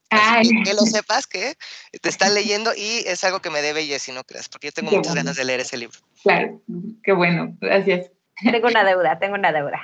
Ay. 0.10 0.48
Que, 0.64 0.74
lo 0.74 0.82
sepas 0.86 1.28
que 1.28 1.56
te 2.02 2.10
están 2.10 2.34
leyendo 2.34 2.72
y 2.76 3.04
es 3.06 3.24
algo 3.24 3.42
que 3.42 3.50
me 3.50 3.62
debe 3.62 3.84
y 3.84 4.00
si 4.00 4.12
no 4.12 4.24
creas, 4.24 4.50
porque 4.50 4.68
yo 4.68 4.72
tengo 4.72 4.92
muchas 4.92 5.16
ganas 5.16 5.36
de 5.36 5.46
leer 5.46 5.62
ese 5.62 5.78
libro. 5.78 5.98
Claro, 6.24 6.62
qué 7.04 7.14
bueno, 7.14 7.56
gracias. 7.60 8.12
Tengo 8.52 8.68
una 8.68 8.84
deuda, 8.84 9.20
tengo 9.20 9.36
una 9.36 9.52
deuda. 9.52 9.80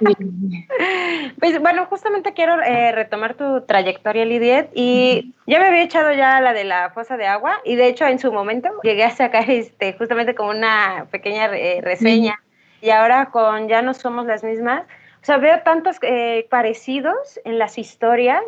pues 1.40 1.60
bueno, 1.60 1.86
justamente 1.86 2.32
quiero 2.32 2.62
eh, 2.62 2.92
retomar 2.92 3.34
tu 3.34 3.62
trayectoria, 3.62 4.24
Lidiet, 4.24 4.70
y 4.74 5.34
ya 5.46 5.58
me 5.58 5.66
había 5.66 5.82
echado 5.82 6.12
ya 6.12 6.40
la 6.40 6.52
de 6.52 6.64
la 6.64 6.90
fosa 6.90 7.16
de 7.16 7.26
agua, 7.26 7.58
y 7.64 7.76
de 7.76 7.88
hecho 7.88 8.06
en 8.06 8.18
su 8.18 8.32
momento 8.32 8.68
llegué 8.82 9.04
a 9.04 9.10
sacar 9.10 9.50
este, 9.50 9.94
justamente 9.94 10.34
como 10.34 10.50
una 10.50 11.06
pequeña 11.10 11.46
eh, 11.46 11.80
reseña, 11.82 12.36
y 12.80 12.90
ahora 12.90 13.26
con 13.26 13.68
Ya 13.68 13.82
no 13.82 13.94
somos 13.94 14.26
las 14.26 14.44
mismas, 14.44 14.82
o 15.20 15.24
sea, 15.24 15.38
veo 15.38 15.60
tantos 15.62 15.96
eh, 16.02 16.46
parecidos 16.50 17.40
en 17.44 17.58
las 17.58 17.78
historias, 17.78 18.42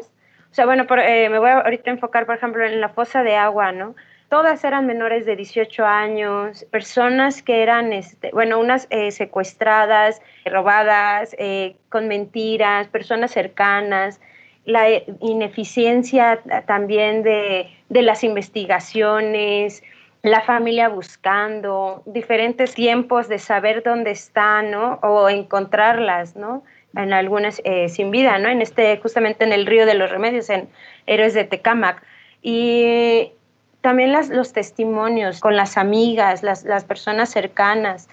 o 0.51 0.55
sea, 0.55 0.67
bueno, 0.67 0.85
me 0.89 1.39
voy 1.39 1.49
a 1.49 1.61
ahorita 1.61 1.91
enfocar, 1.91 2.27
por 2.27 2.37
ejemplo, 2.37 2.65
en 2.65 2.81
la 2.81 2.89
fosa 2.89 3.23
de 3.23 3.37
agua, 3.37 3.71
¿no? 3.71 3.95
Todas 4.31 4.65
eran 4.65 4.87
menores 4.87 5.27
de 5.27 5.37
18 5.37 5.85
años, 5.85 6.65
personas 6.71 7.43
que 7.43 7.63
eran, 7.63 7.93
este, 7.93 8.31
bueno, 8.33 8.59
unas 8.59 8.87
eh, 8.91 9.11
secuestradas, 9.11 10.23
robadas, 10.47 11.35
eh, 11.39 11.77
con 11.91 12.09
mentiras, 12.09 12.89
personas 12.89 13.33
cercanas, 13.33 14.21
la 14.65 14.89
ineficiencia 15.21 16.41
también 16.67 17.23
de, 17.23 17.69
de 17.89 18.03
las 18.03 18.23
investigaciones, 18.23 19.83
la 20.23 20.43
familia 20.43 20.89
buscando, 20.89 22.03
diferentes 22.07 22.75
tiempos 22.75 23.29
de 23.29 23.39
saber 23.39 23.83
dónde 23.83 24.13
están, 24.13 24.71
¿no? 24.71 25.01
O 25.03 25.29
encontrarlas, 25.29 26.37
¿no? 26.37 26.63
En 26.95 27.13
algunas 27.13 27.61
eh, 27.65 27.89
sin 27.89 28.11
vida, 28.11 28.39
¿no? 28.39 28.49
En 28.49 28.63
este, 28.63 28.99
justamente 28.99 29.45
en 29.45 29.53
el 29.53 29.67
río 29.67 29.87
de 29.87 29.95
los 29.95 30.11
remedios, 30.11 30.51
en 30.51 30.69
Héroes 31.07 31.35
de 31.35 31.45
Tecámac. 31.45 32.03
Y 32.43 33.33
también 33.81 34.13
las, 34.13 34.29
los 34.29 34.53
testimonios 34.53 35.41
con 35.41 35.57
las 35.57 35.77
amigas, 35.77 36.43
las, 36.43 36.65
las 36.65 36.85
personas 36.85 37.31
cercanas. 37.31 38.09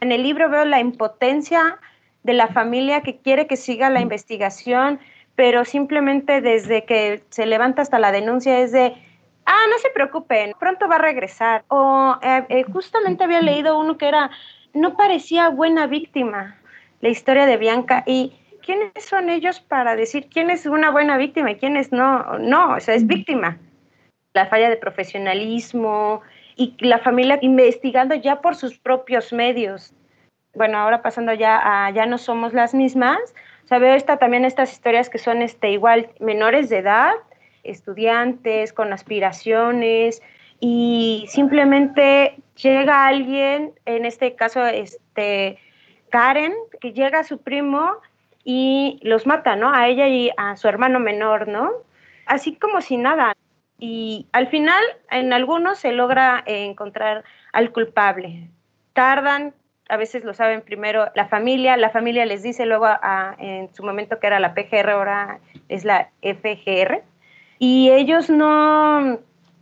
En 0.00 0.12
el 0.12 0.22
libro 0.22 0.50
veo 0.50 0.64
la 0.64 0.80
impotencia 0.80 1.78
de 2.22 2.34
la 2.34 2.48
familia 2.48 3.02
que 3.02 3.18
quiere 3.18 3.46
que 3.46 3.56
siga 3.56 3.88
la 3.88 4.00
investigación, 4.00 5.00
pero 5.36 5.64
simplemente 5.64 6.40
desde 6.40 6.84
que 6.84 7.22
se 7.30 7.46
levanta 7.46 7.82
hasta 7.82 7.98
la 7.98 8.12
denuncia 8.12 8.58
es 8.58 8.72
de, 8.72 8.94
ah, 9.46 9.64
no 9.70 9.78
se 9.78 9.90
preocupen, 9.90 10.52
pronto 10.58 10.88
va 10.88 10.96
a 10.96 10.98
regresar. 10.98 11.64
O 11.68 12.16
eh, 12.22 12.44
eh, 12.48 12.64
justamente 12.64 13.24
había 13.24 13.40
leído 13.40 13.78
uno 13.78 13.96
que 13.96 14.08
era, 14.08 14.30
no 14.74 14.96
parecía 14.96 15.48
buena 15.48 15.86
víctima, 15.86 16.58
la 17.00 17.08
historia 17.08 17.46
de 17.46 17.56
Bianca. 17.56 18.02
Y 18.06 18.34
¿quiénes 18.62 19.04
son 19.04 19.30
ellos 19.30 19.60
para 19.60 19.96
decir 19.96 20.28
quién 20.30 20.50
es 20.50 20.66
una 20.66 20.90
buena 20.90 21.16
víctima 21.16 21.52
y 21.52 21.56
quién 21.56 21.76
es 21.76 21.92
no? 21.92 22.38
No, 22.38 22.74
o 22.74 22.80
sea, 22.80 22.94
es 22.94 23.06
víctima 23.06 23.58
la 24.36 24.46
falla 24.46 24.68
de 24.68 24.76
profesionalismo 24.76 26.20
y 26.56 26.74
la 26.78 26.98
familia 26.98 27.38
investigando 27.40 28.14
ya 28.14 28.40
por 28.40 28.54
sus 28.54 28.78
propios 28.78 29.32
medios. 29.32 29.94
Bueno, 30.54 30.78
ahora 30.78 31.02
pasando 31.02 31.32
ya 31.32 31.60
a 31.64 31.90
ya 31.90 32.06
no 32.06 32.18
somos 32.18 32.52
las 32.52 32.74
mismas, 32.74 33.18
o 33.64 33.68
sea, 33.68 33.78
veo 33.78 33.94
esta, 33.94 34.18
también 34.18 34.44
estas 34.44 34.72
historias 34.72 35.10
que 35.10 35.18
son 35.18 35.42
este, 35.42 35.70
igual 35.70 36.10
menores 36.20 36.68
de 36.68 36.78
edad, 36.78 37.14
estudiantes 37.64 38.72
con 38.72 38.92
aspiraciones 38.92 40.22
y 40.60 41.24
simplemente 41.28 42.36
llega 42.56 43.06
alguien, 43.06 43.72
en 43.86 44.04
este 44.04 44.34
caso 44.34 44.64
este, 44.66 45.58
Karen, 46.10 46.52
que 46.80 46.92
llega 46.92 47.20
a 47.20 47.24
su 47.24 47.38
primo 47.38 47.96
y 48.44 49.00
los 49.02 49.26
mata, 49.26 49.56
¿no? 49.56 49.72
A 49.72 49.88
ella 49.88 50.06
y 50.08 50.30
a 50.36 50.56
su 50.56 50.68
hermano 50.68 51.00
menor, 51.00 51.48
¿no? 51.48 51.70
Así 52.26 52.54
como 52.56 52.80
si 52.80 52.96
nada 52.98 53.34
y 53.78 54.26
al 54.32 54.48
final 54.48 54.82
en 55.10 55.32
algunos 55.32 55.78
se 55.78 55.92
logra 55.92 56.42
encontrar 56.46 57.24
al 57.52 57.72
culpable. 57.72 58.48
Tardan, 58.92 59.54
a 59.88 59.96
veces 59.96 60.24
lo 60.24 60.34
saben 60.34 60.62
primero 60.62 61.10
la 61.14 61.28
familia, 61.28 61.76
la 61.76 61.90
familia 61.90 62.26
les 62.26 62.42
dice 62.42 62.66
luego 62.66 62.88
en 63.38 63.72
su 63.74 63.82
momento 63.82 64.18
que 64.18 64.26
era 64.26 64.40
la 64.40 64.54
PGR, 64.54 64.90
ahora 64.90 65.40
es 65.68 65.84
la 65.84 66.10
FGR, 66.22 67.02
y 67.58 67.90
ellos 67.90 68.30
no 68.30 69.18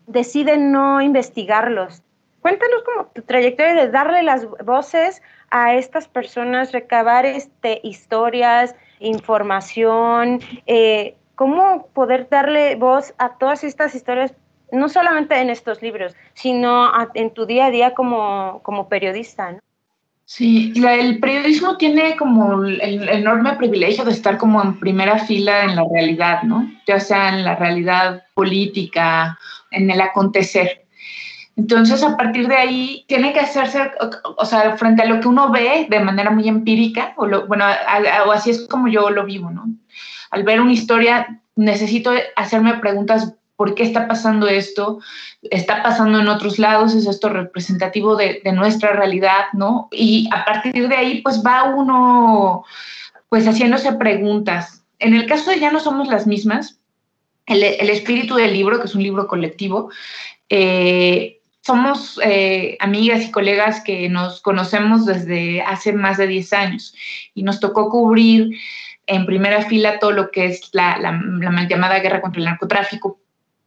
deciden 0.06 0.72
no 0.72 1.00
investigarlos. 1.00 2.02
Cuéntanos 2.40 2.82
como 2.82 3.06
tu 3.06 3.22
trayectoria 3.22 3.74
de 3.74 3.90
darle 3.90 4.22
las 4.22 4.46
voces 4.64 5.22
a 5.50 5.74
estas 5.74 6.08
personas, 6.08 6.72
recabar 6.72 7.24
este, 7.24 7.80
historias, 7.82 8.76
información, 9.00 10.40
eh, 10.66 11.16
cómo 11.34 11.88
poder 11.94 12.28
darle 12.30 12.76
voz 12.76 13.14
a 13.18 13.36
todas 13.38 13.64
estas 13.64 13.94
historias, 13.94 14.34
no 14.72 14.88
solamente 14.88 15.38
en 15.40 15.50
estos 15.50 15.82
libros, 15.82 16.14
sino 16.34 16.90
en 17.14 17.30
tu 17.32 17.46
día 17.46 17.66
a 17.66 17.70
día 17.70 17.94
como, 17.94 18.60
como 18.62 18.88
periodista. 18.88 19.52
¿no? 19.52 19.58
Sí, 20.26 20.72
el 20.74 21.20
periodismo 21.20 21.76
tiene 21.76 22.16
como 22.16 22.64
el, 22.64 23.08
enorme 23.10 23.56
privilegio 23.56 24.04
de 24.04 24.12
estar 24.12 24.38
como 24.38 24.62
en 24.62 24.80
primera 24.80 25.18
fila 25.18 25.64
en 25.64 25.76
la 25.76 25.84
realidad, 25.92 26.42
¿no? 26.44 26.66
Ya 26.86 26.98
sea 26.98 27.28
en 27.28 27.44
la 27.44 27.56
realidad 27.56 28.22
política, 28.32 29.38
en 29.70 29.90
el 29.90 30.00
acontecer. 30.00 30.86
Entonces, 31.56 32.02
a 32.02 32.16
partir 32.16 32.48
de 32.48 32.56
ahí, 32.56 33.04
tiene 33.06 33.32
que 33.34 33.40
hacerse, 33.40 33.92
sea, 34.44 34.76
frente 34.76 35.02
a 35.02 35.06
lo 35.06 35.20
que 35.20 35.28
uno 35.28 35.52
ve 35.52 35.86
de 35.90 36.00
manera 36.00 36.30
muy 36.30 36.48
empírica, 36.48 37.12
o 37.16 37.26
lo, 37.26 37.46
bueno, 37.46 37.66
o 38.26 38.32
así 38.32 38.50
es 38.50 38.66
como 38.66 38.88
yo 38.88 39.10
lo 39.10 39.24
vivo, 39.24 39.50
¿no? 39.50 39.66
Al 40.34 40.42
ver 40.42 40.60
una 40.60 40.72
historia, 40.72 41.40
necesito 41.54 42.10
hacerme 42.34 42.74
preguntas, 42.78 43.34
¿por 43.54 43.76
qué 43.76 43.84
está 43.84 44.08
pasando 44.08 44.48
esto? 44.48 44.98
¿Está 45.42 45.80
pasando 45.84 46.18
en 46.18 46.26
otros 46.26 46.58
lados? 46.58 46.92
¿Es 46.92 47.06
esto 47.06 47.28
representativo 47.28 48.16
de, 48.16 48.42
nuestra 48.52 48.92
realidad? 48.94 49.44
¿no? 49.52 49.88
Y 49.92 50.28
a 50.32 50.44
partir 50.44 50.88
de 50.88 50.96
ahí, 50.96 51.22
pues 51.22 51.40
va 51.46 51.72
uno, 51.72 52.64
pues 53.28 53.46
haciéndose 53.46 53.92
preguntas. 53.92 54.82
En 54.98 55.14
el 55.14 55.26
caso 55.26 55.50
de 55.50 55.60
Ya 55.60 55.70
no 55.70 55.78
somos 55.78 56.08
las 56.08 56.26
mismas, 56.26 56.80
el, 57.46 57.62
espíritu 57.62 58.34
del 58.34 58.54
libro, 58.54 58.80
que 58.80 58.86
es 58.86 58.94
un 58.96 59.04
libro 59.04 59.28
colectivo, 59.28 59.90
eh, 60.48 61.38
somos 61.60 62.18
eh, 62.24 62.76
amigas 62.80 63.22
y 63.22 63.30
colegas 63.30 63.84
que 63.84 64.08
nos 64.08 64.40
conocemos 64.42 65.06
desde 65.06 65.62
hace 65.62 65.92
más 65.92 66.18
de 66.18 66.26
10 66.26 66.52
años 66.54 66.94
y 67.34 67.44
nos 67.44 67.60
tocó 67.60 67.88
cubrir 67.88 68.50
en 69.06 69.26
primera 69.26 69.62
fila 69.62 69.98
todo 69.98 70.12
lo 70.12 70.30
que 70.30 70.46
es 70.46 70.70
la, 70.72 70.98
la, 70.98 71.12
mal 71.12 71.68
llamada 71.68 72.00
guerra 72.00 72.20
contra 72.20 72.40
el 72.40 72.46
narcotráfico 72.46 73.18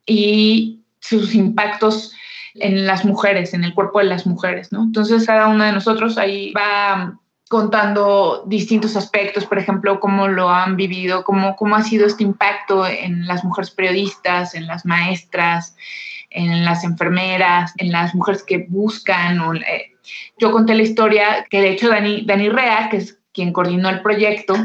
y 0.05 0.81
sus 0.99 1.35
impactos 1.35 2.13
en 2.55 2.87
las 2.87 3.05
mujeres, 3.05 3.53
en 3.53 3.63
el 3.63 3.73
cuerpo 3.73 3.99
de 3.99 4.05
las 4.05 4.25
mujeres, 4.25 4.71
¿no? 4.71 4.83
Entonces 4.83 5.25
cada 5.25 5.47
uno 5.47 5.63
de 5.63 5.71
nosotros 5.71 6.17
ahí 6.17 6.51
va 6.53 7.19
contando 7.49 8.43
distintos 8.47 8.95
aspectos, 8.95 9.45
por 9.45 9.57
ejemplo, 9.57 9.99
cómo 9.99 10.27
lo 10.27 10.49
han 10.49 10.75
vivido, 10.75 11.23
cómo, 11.23 11.55
cómo 11.55 11.75
ha 11.75 11.83
sido 11.83 12.05
este 12.05 12.23
impacto 12.23 12.85
en 12.85 13.25
las 13.25 13.43
mujeres 13.43 13.71
periodistas, 13.71 14.53
en 14.53 14.67
las 14.67 14.85
maestras, 14.85 15.75
en 16.29 16.65
las 16.65 16.83
enfermeras, 16.83 17.73
en 17.77 17.91
las 17.91 18.13
mujeres 18.15 18.43
que 18.43 18.65
buscan. 18.69 19.39
Eh, 19.55 19.95
yo 20.37 20.51
conté 20.51 20.75
la 20.75 20.83
historia 20.83 21.45
que 21.49 21.61
de 21.61 21.71
hecho 21.71 21.89
Dani, 21.89 22.23
Dani 22.25 22.49
Rea, 22.49 22.89
que 22.89 22.97
es 22.97 23.17
quien 23.33 23.53
coordinó 23.53 23.89
el 23.89 24.01
proyecto, 24.01 24.55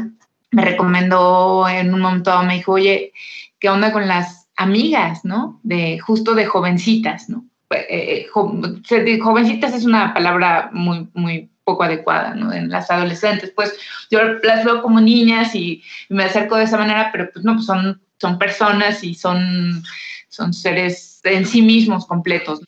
me 0.53 0.63
recomendó 0.63 1.67
en 1.67 1.93
un 1.93 1.99
momento, 1.99 2.41
me 2.43 2.55
dijo, 2.55 2.73
oye, 2.73 3.11
¿qué 3.59 3.69
onda 3.69 3.91
con 3.91 4.07
las 4.07 4.47
amigas, 4.55 5.25
no? 5.25 5.59
De 5.63 5.99
justo 5.99 6.35
de 6.35 6.45
jovencitas, 6.45 7.27
¿no? 7.27 7.45
Eh, 7.71 8.27
eh, 8.27 9.19
jovencitas 9.19 9.73
es 9.73 9.85
una 9.85 10.13
palabra 10.13 10.69
muy, 10.73 11.09
muy 11.13 11.49
poco 11.63 11.83
adecuada, 11.83 12.35
¿no? 12.35 12.53
En 12.53 12.69
las 12.69 12.91
adolescentes, 12.91 13.51
pues 13.55 13.73
yo 14.11 14.19
las 14.43 14.63
veo 14.63 14.83
como 14.83 15.01
niñas 15.01 15.55
y, 15.55 15.81
me 16.09 16.23
acerco 16.23 16.55
de 16.55 16.65
esa 16.65 16.77
manera, 16.77 17.09
pero 17.11 17.31
pues 17.33 17.43
no, 17.43 17.53
pues 17.53 17.65
son, 17.65 17.99
son 18.19 18.37
personas 18.37 19.03
y 19.03 19.15
son, 19.15 19.83
son 20.29 20.53
seres 20.53 21.19
en 21.23 21.45
sí 21.45 21.61
mismos 21.61 22.05
completos 22.05 22.61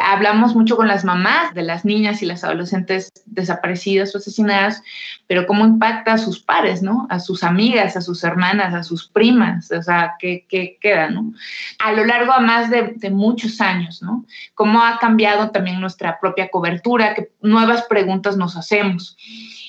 hablamos 0.00 0.54
mucho 0.54 0.76
con 0.76 0.88
las 0.88 1.04
mamás 1.04 1.54
de 1.54 1.62
las 1.62 1.84
niñas 1.84 2.22
y 2.22 2.26
las 2.26 2.44
adolescentes 2.44 3.10
desaparecidas 3.26 4.14
o 4.14 4.18
asesinadas, 4.18 4.82
pero 5.26 5.46
cómo 5.46 5.64
impacta 5.64 6.14
a 6.14 6.18
sus 6.18 6.40
pares, 6.40 6.82
¿no? 6.82 7.06
A 7.10 7.20
sus 7.20 7.42
amigas, 7.42 7.96
a 7.96 8.00
sus 8.00 8.22
hermanas, 8.24 8.74
a 8.74 8.82
sus 8.82 9.08
primas, 9.08 9.70
o 9.70 9.82
sea, 9.82 10.14
¿qué, 10.18 10.46
queda, 10.80 11.10
¿no? 11.10 11.32
A 11.78 11.92
lo 11.92 12.04
largo 12.04 12.32
a 12.32 12.40
más 12.40 12.70
de, 12.70 13.10
muchos 13.10 13.60
años, 13.60 14.02
¿no? 14.02 14.24
Cómo 14.54 14.82
ha 14.82 14.98
cambiado 14.98 15.50
también 15.50 15.80
nuestra 15.80 16.18
propia 16.20 16.48
cobertura, 16.48 17.14
qué 17.14 17.30
nuevas 17.42 17.82
preguntas 17.82 18.36
nos 18.36 18.56
hacemos. 18.56 19.16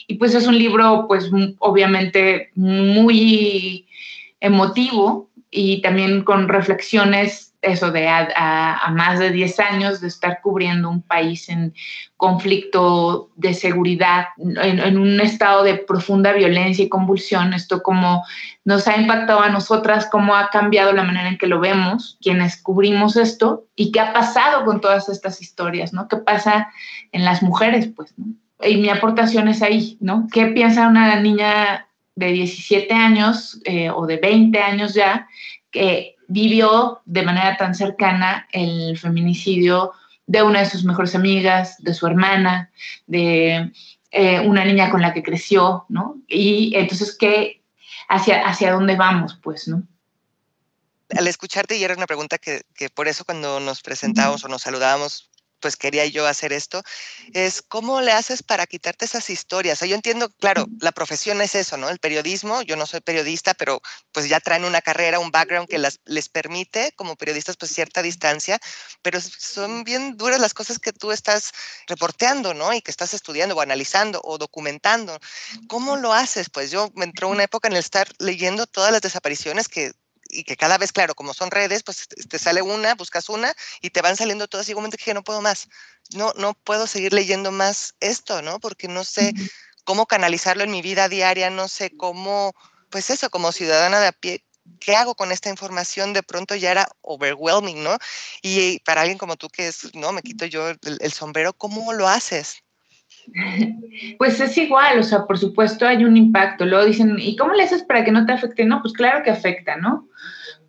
Y 0.07 0.15
pues 0.15 0.35
es 0.35 0.47
un 0.47 0.57
libro, 0.57 1.05
pues 1.07 1.29
obviamente 1.59 2.51
muy 2.55 3.87
emotivo 4.39 5.29
y 5.49 5.81
también 5.81 6.23
con 6.23 6.47
reflexiones 6.47 7.54
eso 7.65 7.91
de 7.91 8.07
a, 8.07 8.91
más 8.93 9.19
de 9.19 9.31
10 9.31 9.59
años 9.59 10.01
de 10.01 10.07
estar 10.07 10.39
cubriendo 10.41 10.89
un 10.89 11.01
país 11.01 11.49
en 11.49 11.73
conflicto 12.15 13.31
de 13.35 13.53
seguridad, 13.53 14.27
en, 14.37 14.97
un 14.97 15.19
estado 15.19 15.63
de 15.63 15.75
profunda 15.75 16.31
violencia 16.31 16.85
y 16.85 16.89
convulsión, 16.89 17.53
esto 17.53 17.83
como 17.83 18.23
nos 18.63 18.87
ha 18.87 18.97
impactado 18.97 19.41
a 19.41 19.49
nosotras, 19.49 20.07
cómo 20.11 20.35
ha 20.35 20.49
cambiado 20.49 20.93
la 20.93 21.03
manera 21.03 21.27
en 21.27 21.37
que 21.37 21.47
lo 21.47 21.59
vemos, 21.59 22.17
quienes 22.21 22.61
cubrimos 22.61 23.17
esto, 23.17 23.65
y 23.75 23.91
qué 23.91 23.99
ha 23.99 24.13
pasado 24.13 24.63
con 24.63 24.79
todas 24.79 25.09
estas 25.09 25.41
historias, 25.41 25.91
¿no? 25.91 26.07
¿Qué 26.07 26.17
pasa 26.17 26.69
en 27.11 27.25
las 27.25 27.43
mujeres, 27.43 27.89
pues. 27.95 28.13
Y 28.63 28.77
mi 28.77 28.89
aportación 28.89 29.47
es 29.49 29.61
ahí, 29.61 29.97
¿no? 29.99 30.27
¿Qué 30.31 30.47
piensa 30.47 30.87
una 30.87 31.19
niña 31.19 31.87
de 32.15 32.27
17 32.31 32.93
años 32.93 33.59
eh, 33.65 33.89
o 33.89 34.05
de 34.07 34.17
20 34.17 34.57
años 34.59 34.93
ya 34.93 35.27
que 35.69 36.14
vivió 36.27 37.01
de 37.05 37.23
manera 37.23 37.57
tan 37.57 37.75
cercana 37.75 38.47
el 38.51 38.97
feminicidio 38.97 39.93
de 40.27 40.41
una 40.43 40.59
de 40.59 40.69
sus 40.69 40.83
mejores 40.83 41.15
amigas, 41.15 41.81
de 41.83 41.93
su 41.93 42.07
hermana, 42.07 42.71
de 43.05 43.71
eh, 44.11 44.39
una 44.39 44.65
niña 44.65 44.89
con 44.89 45.01
la 45.01 45.13
que 45.13 45.23
creció, 45.23 45.85
¿no? 45.89 46.17
Y 46.27 46.73
entonces, 46.75 47.15
¿qué, 47.17 47.61
hacia, 48.09 48.47
hacia 48.47 48.73
dónde 48.73 48.95
vamos, 48.95 49.39
pues, 49.41 49.67
¿no? 49.67 49.83
Al 51.15 51.27
escucharte, 51.27 51.77
y 51.77 51.83
era 51.83 51.93
una 51.93 52.07
pregunta 52.07 52.37
que, 52.37 52.61
que 52.73 52.89
por 52.89 53.07
eso 53.07 53.25
cuando 53.25 53.59
nos 53.59 53.81
presentamos 53.81 54.43
o 54.43 54.47
nos 54.47 54.63
saludábamos, 54.63 55.29
pues 55.65 55.77
quería 55.77 56.05
yo 56.05 56.27
hacer 56.27 56.53
esto, 56.53 56.83
es 57.33 57.63
cómo 57.63 57.99
le 57.99 58.11
haces 58.11 58.43
para 58.43 58.67
quitarte 58.67 59.05
esas 59.05 59.31
historias. 59.31 59.79
yo 59.79 59.95
entiendo, 59.95 60.29
claro, 60.39 60.67
la 60.79 60.91
profesión 60.91 61.41
es 61.41 61.55
eso, 61.55 61.75
¿no? 61.75 61.89
El 61.89 61.97
periodismo, 61.97 62.61
yo 62.61 62.75
no 62.75 62.85
soy 62.85 63.01
periodista, 63.01 63.55
pero 63.55 63.81
pues 64.11 64.29
ya 64.29 64.39
traen 64.39 64.63
una 64.63 64.83
carrera, 64.83 65.17
un 65.17 65.31
background 65.31 65.67
que 65.67 65.79
las, 65.79 66.01
les 66.05 66.29
permite 66.29 66.91
como 66.95 67.15
periodistas 67.15 67.57
pues 67.57 67.71
cierta 67.71 68.03
distancia, 68.03 68.59
pero 69.01 69.19
son 69.19 69.83
bien 69.83 70.17
duras 70.17 70.39
las 70.39 70.53
cosas 70.53 70.77
que 70.77 70.93
tú 70.93 71.11
estás 71.11 71.51
reporteando, 71.87 72.53
¿no? 72.53 72.71
Y 72.71 72.83
que 72.83 72.91
estás 72.91 73.15
estudiando 73.15 73.55
o 73.55 73.61
analizando 73.61 74.21
o 74.23 74.37
documentando. 74.37 75.17
¿Cómo 75.67 75.97
lo 75.97 76.13
haces? 76.13 76.51
Pues 76.51 76.69
yo 76.69 76.91
me 76.93 77.05
entró 77.05 77.29
una 77.29 77.45
época 77.45 77.69
en 77.69 77.73
el 77.73 77.79
estar 77.79 78.07
leyendo 78.19 78.67
todas 78.67 78.91
las 78.91 79.01
desapariciones 79.01 79.67
que 79.67 79.93
y 80.35 80.43
que 80.43 80.57
cada 80.57 80.77
vez, 80.77 80.91
claro, 80.91 81.15
como 81.15 81.33
son 81.33 81.51
redes, 81.51 81.83
pues 81.83 82.07
te 82.07 82.39
sale 82.39 82.61
una, 82.61 82.95
buscas 82.95 83.29
una 83.29 83.53
y 83.81 83.89
te 83.89 84.01
van 84.01 84.15
saliendo 84.15 84.47
todas 84.47 84.67
y 84.67 84.73
un 84.73 84.77
momento 84.77 84.97
que 85.03 85.13
no 85.13 85.23
puedo 85.23 85.41
más, 85.41 85.69
no, 86.13 86.33
no 86.37 86.53
puedo 86.53 86.87
seguir 86.87 87.13
leyendo 87.13 87.51
más 87.51 87.95
esto, 87.99 88.41
¿no? 88.41 88.59
Porque 88.59 88.87
no 88.87 89.03
sé 89.03 89.33
cómo 89.83 90.05
canalizarlo 90.05 90.63
en 90.63 90.71
mi 90.71 90.81
vida 90.81 91.09
diaria, 91.09 91.49
no 91.49 91.67
sé 91.67 91.95
cómo, 91.95 92.53
pues 92.89 93.09
eso, 93.09 93.29
como 93.29 93.51
ciudadana 93.51 93.99
de 93.99 94.07
a 94.07 94.11
pie, 94.11 94.43
¿qué 94.79 94.95
hago 94.95 95.15
con 95.15 95.31
esta 95.31 95.49
información? 95.49 96.13
De 96.13 96.23
pronto 96.23 96.55
ya 96.55 96.71
era 96.71 96.87
overwhelming, 97.01 97.83
¿no? 97.83 97.97
Y 98.41 98.79
para 98.79 99.01
alguien 99.01 99.17
como 99.17 99.35
tú 99.35 99.47
que 99.49 99.67
es, 99.67 99.93
no, 99.95 100.11
me 100.11 100.21
quito 100.21 100.45
yo 100.45 100.69
el 100.69 101.11
sombrero, 101.11 101.53
¿cómo 101.53 101.93
lo 101.93 102.07
haces? 102.07 102.63
Pues 104.17 104.39
es 104.39 104.57
igual, 104.57 104.99
o 104.99 105.03
sea, 105.03 105.25
por 105.25 105.37
supuesto 105.37 105.87
hay 105.87 106.03
un 106.05 106.17
impacto. 106.17 106.65
Luego 106.65 106.85
dicen, 106.85 107.17
¿y 107.19 107.35
cómo 107.35 107.53
le 107.53 107.63
haces 107.63 107.83
para 107.83 108.03
que 108.03 108.11
no 108.11 108.25
te 108.25 108.33
afecte? 108.33 108.65
No, 108.65 108.81
pues 108.81 108.93
claro 108.93 109.23
que 109.23 109.31
afecta, 109.31 109.77
¿no? 109.77 110.07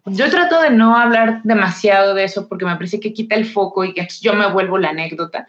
Yo 0.07 0.31
trato 0.31 0.61
de 0.61 0.71
no 0.71 0.97
hablar 0.97 1.41
demasiado 1.43 2.15
de 2.15 2.25
eso 2.25 2.49
porque 2.49 2.65
me 2.65 2.77
parece 2.77 3.01
que 3.01 3.13
quita 3.13 3.35
el 3.35 3.45
foco 3.45 3.85
y 3.85 3.93
que 3.93 4.07
yo 4.21 4.35
me 4.35 4.51
vuelvo 4.51 4.79
la 4.79 4.91
anécdota. 4.91 5.47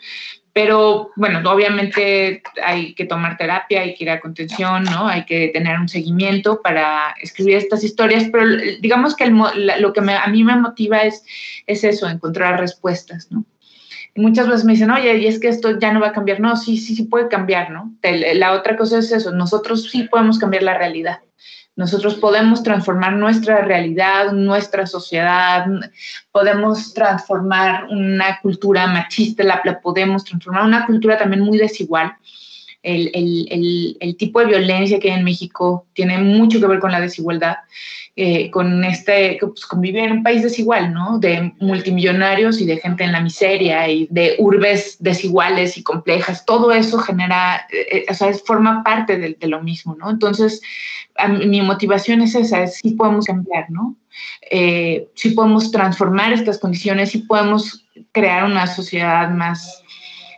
Pero 0.52 1.12
bueno, 1.16 1.40
obviamente 1.52 2.42
hay 2.64 2.96
que 2.96 3.06
tomar 3.06 3.38
terapia, 3.38 3.82
hay 3.82 3.94
que 3.94 4.06
ir 4.06 4.10
a 4.10 4.20
contención, 4.20 4.84
¿no? 4.86 5.08
Hay 5.08 5.26
que 5.26 5.50
tener 5.50 5.80
un 5.80 5.88
seguimiento 5.88 6.62
para 6.64 7.14
escribir 7.22 7.58
estas 7.58 7.84
historias, 7.84 8.26
pero 8.32 8.48
digamos 8.80 9.16
que 9.16 9.28
lo 9.28 9.94
que 9.94 10.00
a 10.00 10.28
mí 10.28 10.44
me 10.44 10.56
motiva 10.56 11.04
es, 11.04 11.24
es 11.68 11.84
eso, 11.84 12.10
encontrar 12.10 12.60
respuestas, 12.60 13.32
¿no? 13.32 13.46
muchas 14.18 14.48
veces 14.48 14.66
me 14.66 14.74
dicen, 14.74 14.92
oye, 14.92 15.18
y 15.18 15.28
es 15.28 15.40
que 15.40 15.48
esto 15.48 15.80
ya 15.80 15.94
no 15.94 16.00
va 16.00 16.08
a 16.08 16.14
cambiar. 16.14 16.40
No, 16.40 16.56
sí, 16.58 16.78
sí, 16.78 16.96
sí 16.96 17.04
puede 17.04 17.28
cambiar, 17.28 17.72
¿no? 17.72 17.96
La 18.34 18.54
otra 18.54 18.76
cosa 18.76 18.98
es 19.00 19.12
eso, 19.12 19.32
nosotros 19.32 19.90
sí 19.92 20.04
podemos 20.04 20.40
cambiar 20.40 20.64
la 20.64 20.78
realidad. 20.78 21.20
Nosotros 21.78 22.16
podemos 22.16 22.64
transformar 22.64 23.14
nuestra 23.14 23.62
realidad, 23.62 24.32
nuestra 24.32 24.88
sociedad, 24.88 25.68
podemos 26.32 26.92
transformar 26.92 27.86
una 27.86 28.40
cultura 28.42 28.88
machista, 28.88 29.44
la, 29.44 29.62
podemos 29.80 30.24
transformar 30.24 30.64
una 30.64 30.88
cultura 30.88 31.20
también 31.20 31.44
muy 31.44 31.60
desigual. 31.60 32.16
El, 32.88 34.16
tipo 34.18 34.40
de 34.40 34.48
violencia 34.48 35.00
que 35.00 35.12
hay 35.12 35.20
en 35.20 35.26
México 35.26 35.86
tiene 35.94 36.18
mucho 36.18 36.60
que 36.60 36.68
ver 36.68 36.80
con 36.80 36.92
la 36.92 37.02
desigualdad 37.02 37.58
eh, 38.20 38.50
con 38.50 38.84
este, 38.84 39.38
pues, 39.40 39.64
convivir 39.68 40.06
en 40.06 40.12
un 40.12 40.24
país 40.24 40.42
desigual, 40.42 40.92
¿no? 40.92 41.20
De 41.20 41.54
multimillonarios 41.60 42.60
y 42.60 42.66
de 42.66 42.78
gente 42.78 43.04
en 43.04 43.12
la 43.12 43.22
miseria 43.22 43.88
y 43.88 44.08
de 44.10 44.38
urbes 44.40 44.98
desiguales 45.00 45.78
y 45.78 45.84
complejas. 45.84 46.44
Todo 46.44 46.72
eso 46.72 46.98
genera, 46.98 47.68
eh, 47.72 48.08
o 48.10 48.14
sea, 48.16 48.34
forma 48.34 48.84
parte 48.84 49.20
de, 49.20 49.48
lo 49.48 49.62
mismo, 49.62 49.96
¿no? 50.00 50.10
Entonces, 50.10 50.62
mi 51.46 51.62
motivación 51.62 52.22
es 52.22 52.34
esa, 52.34 52.64
es 52.64 52.78
si 52.78 52.96
podemos 52.96 53.26
cambiar, 53.26 53.70
¿no? 53.70 53.96
Eh, 54.50 55.08
si 55.14 55.30
podemos 55.32 55.70
transformar 55.72 56.34
estas 56.34 56.58
condiciones, 56.58 57.12
si 57.12 57.20
podemos 57.20 57.86
crear 58.14 58.46
una 58.46 58.66
sociedad 58.66 59.30
más, 59.30 59.84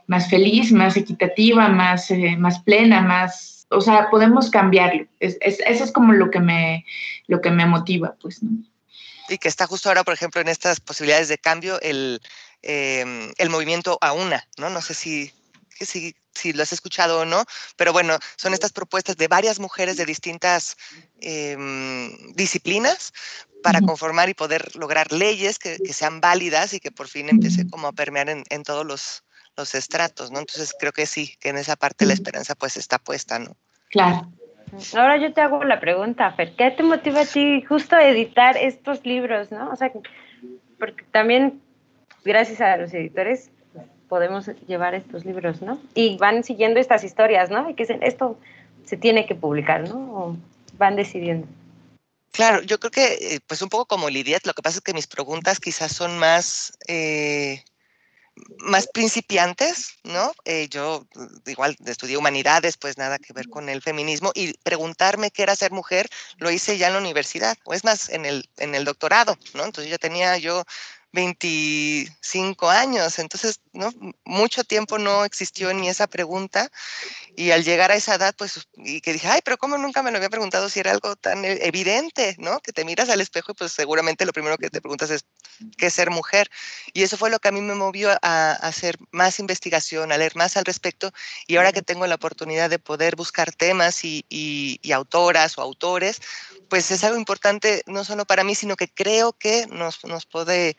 más 0.10 0.28
feliz, 0.28 0.72
más 0.72 0.98
equitativa, 0.98 1.70
más, 1.70 2.12
más 2.38 2.60
plena, 2.64 3.02
más 3.02 3.60
o 3.70 3.82
sea, 3.82 4.10
podemos 4.10 4.50
cambiarlo. 4.50 5.06
Es, 5.20 5.38
eso 5.40 5.84
es 5.84 5.92
como 5.92 6.14
lo 6.14 6.32
que 6.32 6.40
me, 6.40 6.86
lo 7.28 7.42
que 7.42 7.52
me 7.52 7.66
motiva, 7.66 8.16
pues, 8.20 8.42
¿no? 8.42 8.50
Y 9.30 9.38
que 9.38 9.48
está 9.48 9.68
justo 9.68 9.90
ahora, 9.90 10.04
por 10.04 10.16
ejemplo, 10.16 10.42
en 10.42 10.48
estas 10.48 10.80
posibilidades 10.80 11.28
de 11.28 11.38
cambio, 11.38 11.80
el, 11.82 12.20
em, 12.64 13.32
el 13.38 13.50
movimiento 13.52 14.00
a 14.02 14.14
una, 14.14 14.48
¿no? 14.58 14.72
No 14.72 14.82
sé 14.82 14.96
si, 14.96 15.32
si, 15.80 16.16
si, 16.34 16.54
lo 16.54 16.64
has 16.64 16.74
escuchado 16.74 17.20
o 17.20 17.26
no, 17.26 17.46
pero 17.76 17.94
bueno, 17.94 18.18
son 18.36 18.56
estas 18.56 18.72
propuestas 18.72 19.18
de 19.18 19.28
varias 19.28 19.60
mujeres 19.60 19.98
de 19.98 20.06
distintas 20.08 20.76
em, 21.22 22.34
disciplinas 22.34 23.14
para 23.62 23.82
conformar 23.82 24.30
y 24.30 24.34
poder 24.34 24.76
lograr 24.76 25.12
leyes 25.12 25.60
que, 25.60 25.78
que, 25.78 25.94
sean 25.94 26.22
válidas 26.22 26.74
y 26.74 26.80
que 26.80 26.92
por 26.92 27.08
fin 27.08 27.30
empiece 27.30 27.70
como 27.70 27.90
a 27.90 27.92
permear 27.92 28.30
en, 28.30 28.46
en 28.50 28.64
todos 28.64 28.86
los, 28.86 29.24
los 29.60 29.76
estratos, 29.76 30.32
¿no? 30.32 30.40
Entonces 30.40 30.74
creo 30.78 30.92
que 30.92 31.06
sí, 31.06 31.36
que 31.40 31.50
en 31.50 31.58
esa 31.58 31.76
parte 31.76 32.06
la 32.06 32.14
esperanza 32.14 32.56
pues 32.56 32.78
está 32.78 32.98
puesta, 32.98 33.40
¿no? 33.40 33.56
Claro. 33.90 34.28
Ahora 34.94 35.18
yo 35.18 35.34
te 35.34 35.42
hago 35.42 35.64
la 35.64 35.80
pregunta, 35.80 36.32
Fer, 36.32 36.56
¿qué 36.56 36.72
te 36.72 36.84
motiva 36.84 37.22
a 37.22 37.26
ti 37.26 37.62
justo 37.64 37.96
a 37.96 38.08
editar 38.08 38.56
estos 38.56 39.06
libros, 39.06 39.52
no? 39.52 39.72
O 39.72 39.76
sea, 39.76 39.92
porque 40.78 41.04
también 41.12 41.62
gracias 42.24 42.62
a 42.62 42.78
los 42.78 42.94
editores 42.94 43.50
podemos 44.08 44.48
llevar 44.68 44.96
estos 44.96 45.26
libros, 45.26 45.62
¿no? 45.62 45.80
Y 45.94 46.18
van 46.18 46.44
siguiendo 46.44 46.80
estas 46.80 47.04
historias, 47.04 47.50
¿no? 47.50 47.70
Y 47.70 47.76
que 47.76 47.86
esto 48.02 48.40
se 48.86 48.98
tiene 48.98 49.26
que 49.26 49.36
publicar, 49.36 49.88
¿no? 49.88 49.96
O 49.96 50.38
van 50.78 50.96
decidiendo. 50.96 51.48
Claro, 52.32 52.62
yo 52.62 52.80
creo 52.80 52.92
que, 52.92 53.36
eh, 53.36 53.40
pues 53.46 53.62
un 53.62 53.70
poco 53.70 53.86
como 53.86 54.10
Lidia, 54.10 54.40
lo 54.46 54.54
que 54.54 54.62
pasa 54.62 54.78
es 54.78 54.82
que 54.82 54.94
mis 54.94 55.08
preguntas 55.08 55.60
quizás 55.60 55.92
son 55.92 56.18
más 56.20 56.78
eh, 56.88 57.64
más 58.60 58.88
principiantes, 58.88 59.98
¿no? 60.04 60.34
Eh, 60.46 60.68
yo 60.70 61.06
mm, 61.16 61.50
igual 61.50 61.76
estudié 61.86 62.18
humanidades, 62.18 62.78
pues 62.78 62.98
nada 62.98 63.20
que 63.20 63.34
ver 63.34 63.50
con 63.50 63.70
el 63.70 63.82
feminismo 63.82 64.32
y 64.36 64.54
preguntarme 64.60 65.32
qué 65.32 65.44
era 65.44 65.56
ser 65.56 65.72
mujer 65.72 66.10
lo 66.38 66.52
hice 66.52 66.78
ya 66.78 66.88
en 66.88 66.94
la 66.94 67.00
universidad, 67.00 67.58
o 67.64 67.74
es 67.74 67.84
más, 67.84 68.10
en 68.10 68.26
el, 68.26 68.50
en 68.58 68.76
el 68.76 68.86
doctorado, 68.86 69.38
¿no? 69.54 69.66
Entonces 69.66 69.92
ya 69.92 69.98
tenía 69.98 70.38
yo 70.38 70.64
25 71.12 72.70
años. 72.70 73.20
Entonces, 73.20 73.60
¿no? 73.74 73.92
mucho 74.26 74.64
tiempo 74.64 74.98
no 74.98 75.26
existió 75.26 75.74
ni 75.74 75.90
esa 75.90 76.08
pregunta. 76.08 76.70
Y 77.36 77.52
al 77.52 77.64
llegar 77.64 77.92
a 77.92 77.96
esa 77.96 78.16
edad, 78.16 78.36
pues, 78.38 78.68
y 78.76 79.02
que 79.02 79.14
dije, 79.14 79.28
ay, 79.28 79.42
pero 79.44 79.58
¿cómo 79.58 79.78
nunca 79.78 80.04
me 80.04 80.12
lo 80.12 80.18
había 80.18 80.30
preguntado 80.30 80.70
si 80.70 80.80
era 80.80 80.92
algo 80.92 81.16
tan 81.16 81.46
e-, 81.46 81.66
evidente, 81.66 82.36
¿no? 82.40 82.60
Que 82.60 82.74
te 82.74 82.86
miras 82.86 83.10
al 83.10 83.22
espejo 83.22 83.52
y 83.52 83.56
pues 83.56 83.72
seguramente 83.72 84.26
lo 84.26 84.34
primero 84.34 84.58
que 84.58 84.70
te 84.70 84.82
preguntas 84.82 85.10
es, 85.10 85.26
¿qué 85.78 85.88
es 85.88 85.94
ser 85.94 86.10
mujer? 86.10 86.50
Y 86.94 87.04
eso 87.04 87.18
fue 87.18 87.30
lo 87.30 87.40
que 87.40 87.48
a 87.48 87.52
mí 87.52 87.62
me 87.62 87.76
movió 87.76 88.12
a, 88.22 88.52
hacer 88.52 88.98
más 89.12 89.40
investigación, 89.40 90.12
a 90.12 90.18
leer 90.18 90.36
más 90.36 90.58
al 90.58 90.66
respecto. 90.66 91.12
Y 91.48 91.56
ahora 91.58 91.72
que 91.72 91.82
tengo 91.82 92.06
la 92.08 92.16
oportunidad 92.16 92.70
de 92.70 92.80
poder 92.80 93.16
buscar 93.16 93.52
temas 93.54 94.04
y, 94.04 94.26
y 94.30 94.92
autoras 94.92 95.58
o 95.58 95.62
autores, 95.62 96.22
pues 96.70 96.92
es 96.92 97.04
algo 97.04 97.18
importante 97.18 97.84
no 97.88 98.06
solo 98.06 98.26
para 98.26 98.44
mí, 98.44 98.56
sino 98.56 98.76
que 98.76 98.88
creo 98.88 99.34
que 99.34 99.68
nos, 99.68 100.06
nos 100.06 100.26
puede 100.26 100.78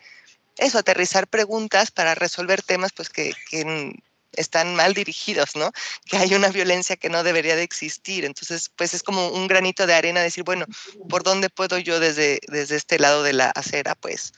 eso, 0.57 0.77
aterrizar 0.77 1.27
preguntas 1.27 1.91
para 1.91 2.15
resolver 2.15 2.61
temas 2.61 2.91
pues 2.93 3.09
que, 3.09 3.33
que, 3.49 3.93
están 4.33 4.75
mal 4.75 4.93
dirigidos, 4.93 5.55
¿no? 5.55 5.71
Que 6.05 6.17
hay 6.17 6.33
una 6.33 6.49
violencia 6.49 6.95
que 6.95 7.09
no 7.09 7.23
debería 7.23 7.55
de 7.55 7.63
existir. 7.63 8.25
Entonces, 8.25 8.71
pues 8.75 8.93
es 8.93 9.03
como 9.03 9.29
un 9.29 9.47
granito 9.47 9.85
de 9.87 9.93
arena 9.93 10.21
decir, 10.21 10.43
bueno, 10.43 10.65
¿por 11.09 11.23
dónde 11.23 11.49
puedo 11.49 11.77
yo 11.77 11.99
desde, 11.99 12.39
desde 12.47 12.75
este 12.75 12.99
lado 12.99 13.23
de 13.23 13.33
la 13.33 13.49
acera, 13.49 13.95
pues, 13.95 14.33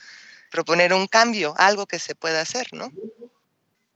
proponer 0.52 0.93
un 0.93 1.08
cambio, 1.08 1.54
algo 1.58 1.86
que 1.86 1.99
se 1.99 2.15
pueda 2.15 2.41
hacer, 2.41 2.67
¿no? 2.73 2.91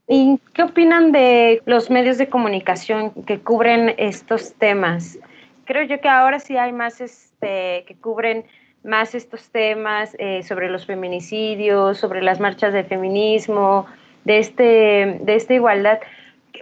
¿Y 0.08 0.40
qué 0.54 0.62
opinan 0.62 1.12
de 1.12 1.62
los 1.66 1.90
medios 1.90 2.16
de 2.16 2.28
comunicación 2.28 3.12
que 3.24 3.40
cubren 3.40 3.94
estos 3.98 4.54
temas? 4.54 5.18
Creo 5.66 5.84
yo 5.84 6.00
que 6.00 6.08
ahora 6.08 6.40
sí 6.40 6.56
hay 6.56 6.72
más 6.72 7.00
este, 7.00 7.84
que 7.86 7.94
cubren 8.00 8.46
más 8.88 9.14
estos 9.14 9.50
temas 9.50 10.16
eh, 10.18 10.42
sobre 10.42 10.68
los 10.70 10.86
feminicidios, 10.86 11.98
sobre 11.98 12.22
las 12.22 12.40
marchas 12.40 12.72
de 12.72 12.82
feminismo, 12.82 13.86
de, 14.24 14.38
este, 14.38 15.18
de 15.20 15.34
esta 15.36 15.54
igualdad. 15.54 16.00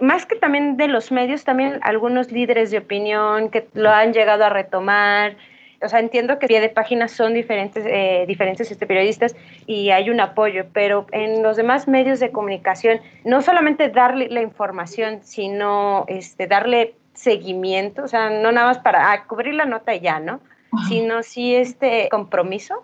Más 0.01 0.25
que 0.27 0.35
también 0.35 0.77
de 0.77 0.87
los 0.87 1.11
medios, 1.11 1.43
también 1.43 1.79
algunos 1.81 2.31
líderes 2.31 2.69
de 2.69 2.77
opinión 2.77 3.49
que 3.49 3.67
lo 3.73 3.89
han 3.89 4.13
llegado 4.13 4.45
a 4.45 4.49
retomar. 4.49 5.37
O 5.81 5.89
sea, 5.89 5.99
entiendo 5.99 6.37
que 6.37 6.47
pie 6.47 6.59
de 6.59 6.69
página 6.69 7.07
son 7.07 7.33
diferentes, 7.33 7.83
eh, 7.87 8.25
diferentes 8.27 8.69
este, 8.69 8.85
periodistas 8.85 9.35
y 9.65 9.91
hay 9.91 10.09
un 10.09 10.19
apoyo, 10.19 10.65
pero 10.73 11.05
en 11.11 11.43
los 11.43 11.55
demás 11.55 11.87
medios 11.87 12.19
de 12.19 12.31
comunicación, 12.31 12.99
no 13.23 13.41
solamente 13.41 13.89
darle 13.89 14.27
la 14.29 14.41
información, 14.41 15.19
sino 15.23 16.05
este, 16.07 16.47
darle 16.47 16.95
seguimiento, 17.13 18.03
o 18.03 18.07
sea, 18.07 18.29
no 18.29 18.51
nada 18.51 18.67
más 18.67 18.79
para 18.79 19.11
ah, 19.11 19.25
cubrir 19.25 19.53
la 19.53 19.65
nota 19.65 19.93
y 19.93 19.99
ya, 19.99 20.19
¿no? 20.19 20.39
Sino 20.87 21.23
sí 21.23 21.55
este 21.55 22.07
compromiso? 22.09 22.83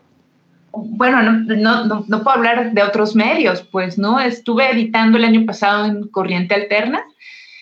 Bueno, 0.71 1.21
no, 1.21 1.85
no, 1.85 2.05
no, 2.07 2.23
puedo 2.23 2.37
hablar 2.37 2.71
de 2.71 2.81
otros 2.81 3.15
medios, 3.15 3.61
pues, 3.61 3.97
¿no? 3.99 4.19
Estuve 4.19 4.71
editando 4.71 5.17
el 5.17 5.25
año 5.25 5.45
pasado 5.45 5.85
en 5.85 6.07
Corriente 6.07 6.55
Alterna, 6.55 7.03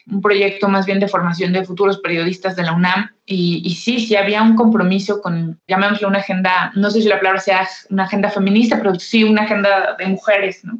un 0.07 0.21
proyecto 0.21 0.69
más 0.69 0.85
bien 0.85 1.01
de 1.01 1.09
formación 1.09 1.51
de 1.51 1.65
futuros 1.65 1.99
periodistas 1.99 2.55
de 2.55 2.63
la 2.63 2.73
UNAM, 2.73 3.09
y, 3.25 3.61
y 3.65 3.75
sí, 3.75 3.99
sí 3.99 4.15
había 4.15 4.41
un 4.41 4.55
compromiso 4.55 5.21
con, 5.21 5.59
llamémosle 5.67 6.07
una 6.07 6.19
agenda, 6.19 6.71
no 6.75 6.89
sé 6.89 7.01
si 7.01 7.09
la 7.09 7.17
palabra 7.17 7.41
sea 7.41 7.67
una 7.89 8.05
agenda 8.05 8.29
feminista, 8.29 8.77
pero 8.77 8.95
sí 8.95 9.25
una 9.25 9.43
agenda 9.43 9.95
de 9.99 10.05
mujeres, 10.05 10.63
¿no? 10.63 10.79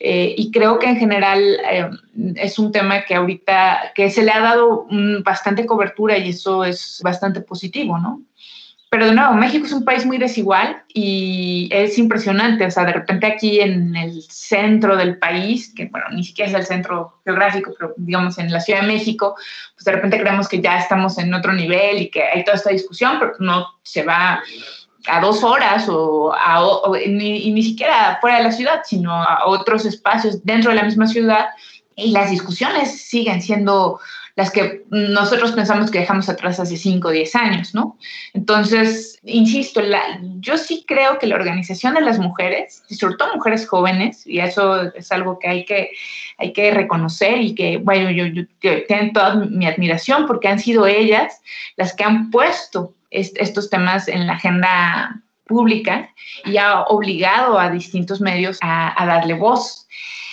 Eh, 0.00 0.34
y 0.38 0.52
creo 0.52 0.78
que 0.78 0.86
en 0.86 0.96
general 0.96 1.40
eh, 1.68 1.90
es 2.36 2.58
un 2.58 2.70
tema 2.70 3.04
que 3.04 3.16
ahorita, 3.16 3.92
que 3.96 4.10
se 4.10 4.22
le 4.22 4.30
ha 4.30 4.40
dado 4.40 4.86
bastante 5.24 5.66
cobertura 5.66 6.16
y 6.16 6.30
eso 6.30 6.64
es 6.64 7.00
bastante 7.02 7.40
positivo, 7.40 7.98
¿no? 7.98 8.22
Pero 8.90 9.06
de 9.06 9.14
nuevo, 9.14 9.34
México 9.34 9.66
es 9.66 9.72
un 9.72 9.84
país 9.84 10.06
muy 10.06 10.16
desigual 10.16 10.82
y 10.94 11.68
es 11.70 11.98
impresionante. 11.98 12.64
O 12.64 12.70
sea, 12.70 12.86
de 12.86 12.94
repente 12.94 13.26
aquí 13.26 13.60
en 13.60 13.94
el 13.94 14.22
centro 14.22 14.96
del 14.96 15.18
país, 15.18 15.72
que 15.74 15.86
bueno, 15.86 16.06
ni 16.10 16.24
siquiera 16.24 16.50
es 16.50 16.56
el 16.56 16.64
centro 16.64 17.20
geográfico, 17.24 17.74
pero 17.78 17.92
digamos 17.98 18.38
en 18.38 18.50
la 18.50 18.60
Ciudad 18.60 18.80
de 18.80 18.86
México, 18.86 19.34
pues 19.74 19.84
de 19.84 19.92
repente 19.92 20.18
creemos 20.18 20.48
que 20.48 20.62
ya 20.62 20.78
estamos 20.78 21.18
en 21.18 21.34
otro 21.34 21.52
nivel 21.52 22.00
y 22.00 22.10
que 22.10 22.22
hay 22.22 22.44
toda 22.44 22.56
esta 22.56 22.70
discusión, 22.70 23.18
pero 23.18 23.34
no 23.40 23.66
se 23.82 24.04
va 24.04 24.42
a 25.06 25.20
dos 25.20 25.44
horas 25.44 25.86
o, 25.88 26.34
ni, 27.06 27.46
y 27.46 27.52
ni 27.52 27.62
siquiera 27.62 28.18
fuera 28.22 28.38
de 28.38 28.44
la 28.44 28.52
ciudad, 28.52 28.80
sino 28.84 29.12
a 29.12 29.46
otros 29.46 29.84
espacios 29.84 30.44
dentro 30.44 30.70
de 30.70 30.76
la 30.76 30.84
misma 30.84 31.06
ciudad 31.06 31.48
y 31.94 32.12
las 32.12 32.30
discusiones 32.30 33.02
siguen 33.02 33.42
siendo 33.42 34.00
las 34.38 34.52
que 34.52 34.84
nosotros 34.90 35.50
pensamos 35.50 35.90
que 35.90 35.98
dejamos 35.98 36.28
atrás 36.28 36.60
hace 36.60 36.76
5 36.76 37.08
o 37.08 37.10
10 37.10 37.34
años, 37.34 37.74
¿no? 37.74 37.98
Entonces, 38.34 39.18
insisto, 39.24 39.80
yo 40.38 40.56
sí 40.56 40.84
creo 40.86 41.18
que 41.18 41.26
la 41.26 41.34
organización 41.34 41.94
de 41.94 42.02
las 42.02 42.20
mujeres, 42.20 42.84
y 42.88 42.94
sobre 42.94 43.16
todo 43.16 43.34
mujeres 43.34 43.66
jóvenes, 43.66 44.24
y 44.28 44.38
eso 44.38 44.94
es 44.94 45.10
algo 45.10 45.40
que 45.40 45.48
hay 45.48 45.64
que, 45.64 45.90
hay 46.38 46.52
que 46.52 46.70
reconocer 46.70 47.40
y 47.40 47.56
que, 47.56 47.78
bueno, 47.78 48.12
yo, 48.12 48.26
yo, 48.26 48.44
tengo 48.86 49.12
toda 49.12 49.34
mi 49.34 49.66
admiración 49.66 50.28
porque 50.28 50.46
han 50.46 50.60
sido 50.60 50.86
ellas 50.86 51.42
las 51.76 51.92
que 51.92 52.04
han 52.04 52.30
puesto 52.30 52.94
estos 53.10 53.68
temas 53.70 54.06
en 54.06 54.28
la 54.28 54.34
agenda 54.34 55.20
pública 55.48 56.10
y 56.44 56.58
ha 56.58 56.82
obligado 56.82 57.58
a 57.58 57.70
distintos 57.70 58.20
medios 58.20 58.58
a, 58.60 59.02
a 59.02 59.04
darle 59.04 59.34
voz. 59.34 59.88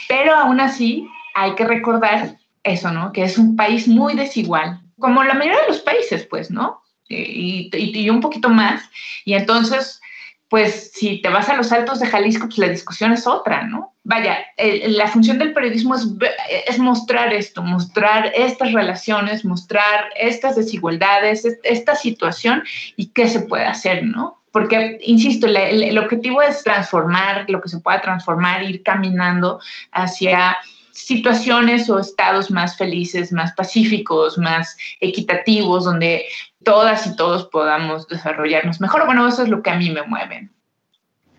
Pero 0.08 0.36
aún 0.36 0.60
así, 0.60 1.08
hay 1.34 1.56
que 1.56 1.66
recordar 1.66 2.38
eso, 2.66 2.92
¿no? 2.92 3.14
Que 3.14 3.24
es 3.24 3.38
un 3.38 3.56
país 3.56 3.88
muy 3.88 4.16
desigual, 4.16 4.82
como 5.00 5.24
la 5.24 5.36
mayoría 5.36 5.62
de 5.62 5.68
los 5.68 5.80
países, 5.80 6.26
pues, 6.26 6.52
¿no? 6.52 6.82
Y, 7.08 7.70
y, 7.72 8.10
un 8.10 8.20
poquito 8.20 8.50
más. 8.50 8.82
Y 9.24 9.36
entonces, 9.36 10.02
pues, 10.50 10.92
si 10.94 11.22
te 11.22 11.30
vas 11.30 11.48
a 11.50 11.56
los 11.56 11.72
altos 11.72 12.00
de 12.00 12.08
Jalisco, 12.08 12.48
pues 12.48 12.58
la 12.58 12.70
discusión 12.70 13.14
es 13.14 13.28
otra, 13.28 13.68
¿no? 13.68 13.94
Vaya, 14.04 14.40
la 14.58 15.08
función 15.08 15.38
del 15.38 15.54
periodismo 15.54 15.96
es, 15.96 16.80
mostrar 16.80 17.34
esto, 17.34 17.62
mostrar 17.62 18.32
estas 18.36 18.74
relaciones, 18.74 19.46
mostrar 19.46 20.10
estas 20.16 20.56
desigualdades, 20.56 21.46
esta 21.64 21.96
situación 21.96 22.64
y 22.96 23.08
qué 23.08 23.28
se 23.28 23.42
puede 23.42 23.66
hacer, 23.66 24.04
¿no? 24.04 24.42
Porque, 24.52 25.00
insisto, 25.02 25.48
el 25.48 25.98
objetivo 25.98 26.42
es 26.42 26.64
transformar 26.64 27.46
lo 27.50 27.62
que 27.62 27.70
se 27.70 27.80
pueda 27.80 28.02
transformar, 28.02 28.64
ir 28.64 28.82
caminando 28.84 29.60
hacia 29.92 30.58
situaciones 30.96 31.90
o 31.90 32.00
estados 32.00 32.50
más 32.50 32.78
felices, 32.78 33.32
más 33.32 33.54
pacíficos, 33.54 34.38
más 34.38 34.78
equitativos, 35.02 35.84
donde 35.84 36.26
todas 36.64 37.06
y 37.06 37.16
todos 37.16 37.46
podamos 37.48 38.08
desarrollarnos 38.08 38.80
mejor. 38.80 39.06
Bueno, 39.06 39.28
eso 39.28 39.44
es 39.44 39.50
lo 39.50 39.62
que 39.62 39.70
a 39.70 39.76
mí 39.76 39.90
me 39.90 40.04
mueve. 40.04 40.50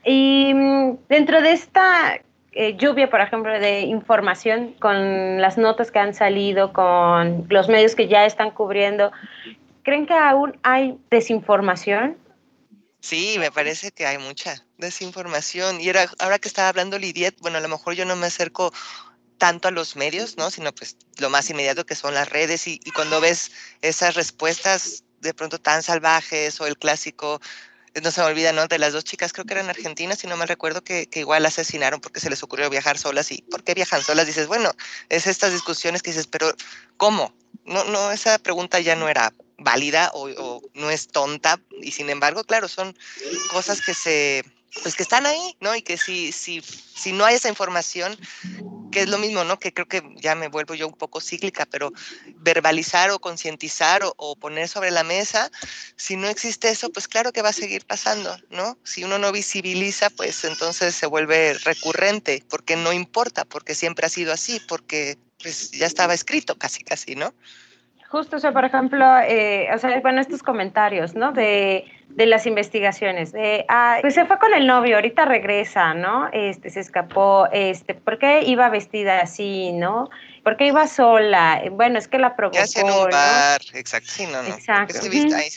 Y 0.05 0.53
mm, 0.55 0.99
dentro 1.09 1.41
de 1.41 1.53
esta 1.53 2.21
eh, 2.53 2.77
lluvia, 2.77 3.09
por 3.11 3.21
ejemplo, 3.21 3.59
de 3.59 3.81
información 3.81 4.75
con 4.79 5.41
las 5.41 5.57
notas 5.57 5.91
que 5.91 5.99
han 5.99 6.15
salido, 6.15 6.73
con 6.73 7.47
los 7.49 7.69
medios 7.69 7.95
que 7.95 8.09
ya 8.09 8.27
están 8.27 8.51
cubriendo, 8.51 9.11
¿creen 9.83 10.07
que 10.07 10.15
aún 10.15 10.59
hay 10.63 10.99
desinformación? 11.11 12.19
Sí, 13.01 13.37
me 13.39 13.51
parece 13.51 13.91
que 13.91 14.05
hay 14.07 14.19
mucha 14.19 14.55
desinformación. 14.79 15.81
Y 15.81 15.89
era, 15.89 16.07
ahora 16.19 16.39
que 16.39 16.49
estaba 16.49 16.69
hablando 16.69 16.99
Lidiet, 16.99 17.39
bueno, 17.41 17.59
a 17.59 17.61
lo 17.61 17.69
mejor 17.69 17.95
yo 17.95 18.05
no 18.05 18.17
me 18.17 18.27
acerco 18.27 18.73
tanto 19.39 19.69
a 19.69 19.71
los 19.71 19.97
medios, 19.97 20.37
¿no? 20.37 20.51
Sino 20.51 20.75
pues 20.75 20.97
lo 21.19 21.31
más 21.31 21.49
inmediato 21.51 21.87
que 21.87 21.95
son 21.95 22.15
las 22.15 22.29
redes 22.29 22.67
y, 22.67 22.79
cuando 22.95 23.21
ves 23.21 23.51
esas 23.83 24.15
respuestas 24.15 25.05
de 25.21 25.35
pronto 25.35 25.59
tan 25.59 25.83
salvajes 25.83 26.61
o 26.61 26.67
el 26.67 26.77
clásico, 26.77 27.41
eh, 27.95 28.01
no 28.01 28.11
se 28.11 28.21
me 28.21 28.27
olvida, 28.29 28.53
¿no? 28.53 28.67
De 28.67 28.79
las 28.79 28.93
dos 28.93 29.05
chicas, 29.05 29.33
creo 29.33 29.45
que 29.45 29.55
eran 29.55 29.69
argentinas, 29.69 30.19
si 30.19 30.27
no 30.27 30.37
me 30.37 30.47
recuerdo, 30.47 30.83
que, 30.83 31.09
igual 31.15 31.47
asesinaron 31.47 32.01
porque 32.01 32.21
se 32.21 32.31
les 32.31 32.43
ocurrió 32.43 32.71
viajar 32.71 32.99
solas. 32.99 33.31
¿Y 33.33 33.43
por 33.43 33.65
qué 33.65 33.75
viajan 33.75 34.03
solas? 34.03 34.27
Dices, 34.27 34.47
bueno, 34.47 34.73
es 35.09 35.27
estas 35.27 35.53
discusiones 35.53 36.03
que 36.03 36.11
dices, 36.11 36.27
pero 36.27 36.53
¿cómo? 36.97 37.35
No, 37.65 37.85
no, 37.85 38.13
esa 38.13 38.39
pregunta 38.39 38.81
ya 38.81 38.97
no 38.97 39.09
era 39.09 39.33
válida 39.59 40.11
o 40.15 40.61
no 40.75 40.91
es 40.91 41.09
tonta. 41.09 41.61
Y 41.81 41.93
sin 41.93 42.11
embargo, 42.11 42.45
claro, 42.45 42.69
son 42.69 42.97
cosas 43.51 43.81
que 43.81 43.95
se, 43.95 44.45
pues 44.83 44.95
que 44.95 45.03
están 45.03 45.27
ahí, 45.27 45.57
¿no? 45.61 45.75
Y 45.75 45.83
que 45.83 45.97
si, 45.97 46.33
si, 46.33 46.61
si 46.61 47.13
no 47.13 47.25
hay 47.25 47.37
esa 47.37 47.49
información, 47.49 48.17
que 48.91 49.03
es 49.03 49.09
lo 49.09 49.19
mismo, 49.19 49.45
¿no? 49.45 49.59
Que 49.59 49.73
creo 49.73 49.87
que 49.87 50.03
ya 50.17 50.35
me 50.35 50.49
vuelvo 50.49 50.75
yo 50.75 50.87
un 50.87 50.95
poco 50.95 51.21
cíclica, 51.21 51.67
pero 51.67 51.93
verbalizar 52.37 53.11
o 53.11 53.19
concientizar 53.19 54.03
o, 54.05 54.37
poner 54.37 54.69
sobre 54.69 54.91
la 54.91 55.03
mesa, 55.03 55.51
si 55.97 56.17
no 56.17 56.29
existe 56.29 56.69
eso, 56.69 56.91
pues 56.91 57.09
claro 57.09 57.33
que 57.33 57.43
va 57.43 57.51
a 57.51 57.55
seguir 57.55 57.85
pasando, 57.85 58.37
¿no? 58.51 58.79
Si 58.85 59.05
uno 59.05 59.19
no 59.19 59.33
visibiliza, 59.33 60.11
pues 60.11 60.45
entonces 60.45 60.95
se 60.95 61.07
vuelve 61.07 61.55
recurrente, 61.65 62.43
porque 62.49 62.77
no 62.77 62.93
importa, 62.93 63.45
porque 63.45 63.75
siempre 63.75 64.07
ha 64.07 64.11
sido 64.11 64.33
así, 64.33 64.61
porque 64.69 65.19
pues 65.43 65.71
ya 65.73 65.87
estaba 65.87 66.15
escrito 66.15 66.57
casi, 66.57 66.83
casi, 66.83 67.15
¿no? 67.15 67.35
Justo, 68.09 68.37
o 68.37 68.39
sea, 68.39 68.53
por 68.53 68.65
ejemplo, 68.65 69.05
eh, 69.19 69.69
o 69.75 69.79
sea, 69.79 70.01
bueno, 70.01 70.21
estos 70.21 70.43
comentarios, 70.43 71.15
¿no? 71.15 71.33
De, 71.33 71.85
de 72.09 72.27
las 72.27 72.47
investigaciones. 72.47 73.33
De, 73.33 73.65
ah, 73.69 73.99
pues 74.01 74.15
se 74.15 74.25
fue 74.27 74.39
con 74.39 74.55
el 74.55 74.67
novio, 74.67 74.97
ahorita 74.97 75.25
regresa, 75.25 75.93
¿no? 75.95 76.29
Este, 76.33 76.71
se 76.71 76.81
escapó, 76.81 77.49
este, 77.53 77.95
¿por 77.95 78.19
qué 78.19 78.43
iba 78.43 78.69
vestida 78.69 79.21
así, 79.21 79.73
no? 79.73 80.09
¿Por 80.45 80.57
qué 80.57 80.69
iba 80.69 80.87
sola? 80.87 81.63
Bueno, 81.73 81.99
es 81.99 82.07
que 82.07 82.19
la 82.19 82.37
provocó, 82.37 82.59
en 82.59 82.87
un 82.87 83.11
bar, 83.11 83.61
exacto, 83.75 84.09
sí, 84.11 84.27
no, 84.27 84.43
no. 84.43 84.49
Exacto. 84.49 84.99
ahí, 85.03 85.51